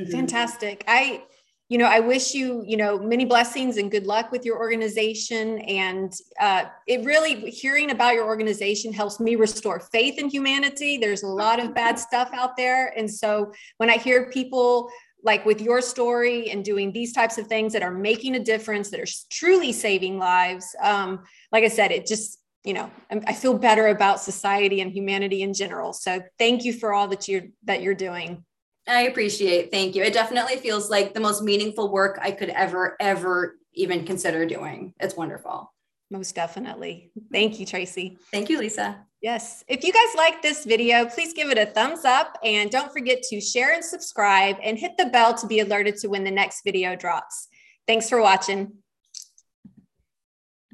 [0.00, 0.10] mm-hmm.
[0.10, 0.84] Fantastic.
[0.86, 1.24] I,
[1.68, 5.58] you know, I wish you, you know, many blessings and good luck with your organization.
[5.58, 10.98] And uh, it really, hearing about your organization helps me restore faith in humanity.
[10.98, 12.96] There's a lot of bad stuff out there.
[12.96, 14.88] And so when I hear people
[15.22, 18.90] like with your story and doing these types of things that are making a difference
[18.90, 21.20] that are truly saving lives um,
[21.52, 22.90] like i said it just you know
[23.26, 25.92] i feel better about society and humanity in general.
[25.92, 28.44] So thank you for all that you're that you're doing.
[28.88, 30.02] I appreciate thank you.
[30.02, 34.92] It definitely feels like the most meaningful work i could ever ever even consider doing.
[35.00, 35.72] It's wonderful.
[36.10, 37.12] Most definitely.
[37.32, 38.18] Thank you tracey.
[38.32, 39.64] Thank you lisa Yes.
[39.66, 43.22] If you guys like this video, please give it a thumbs up and don't forget
[43.24, 46.62] to share and subscribe and hit the bell to be alerted to when the next
[46.64, 47.48] video drops.
[47.86, 48.72] Thanks for watching.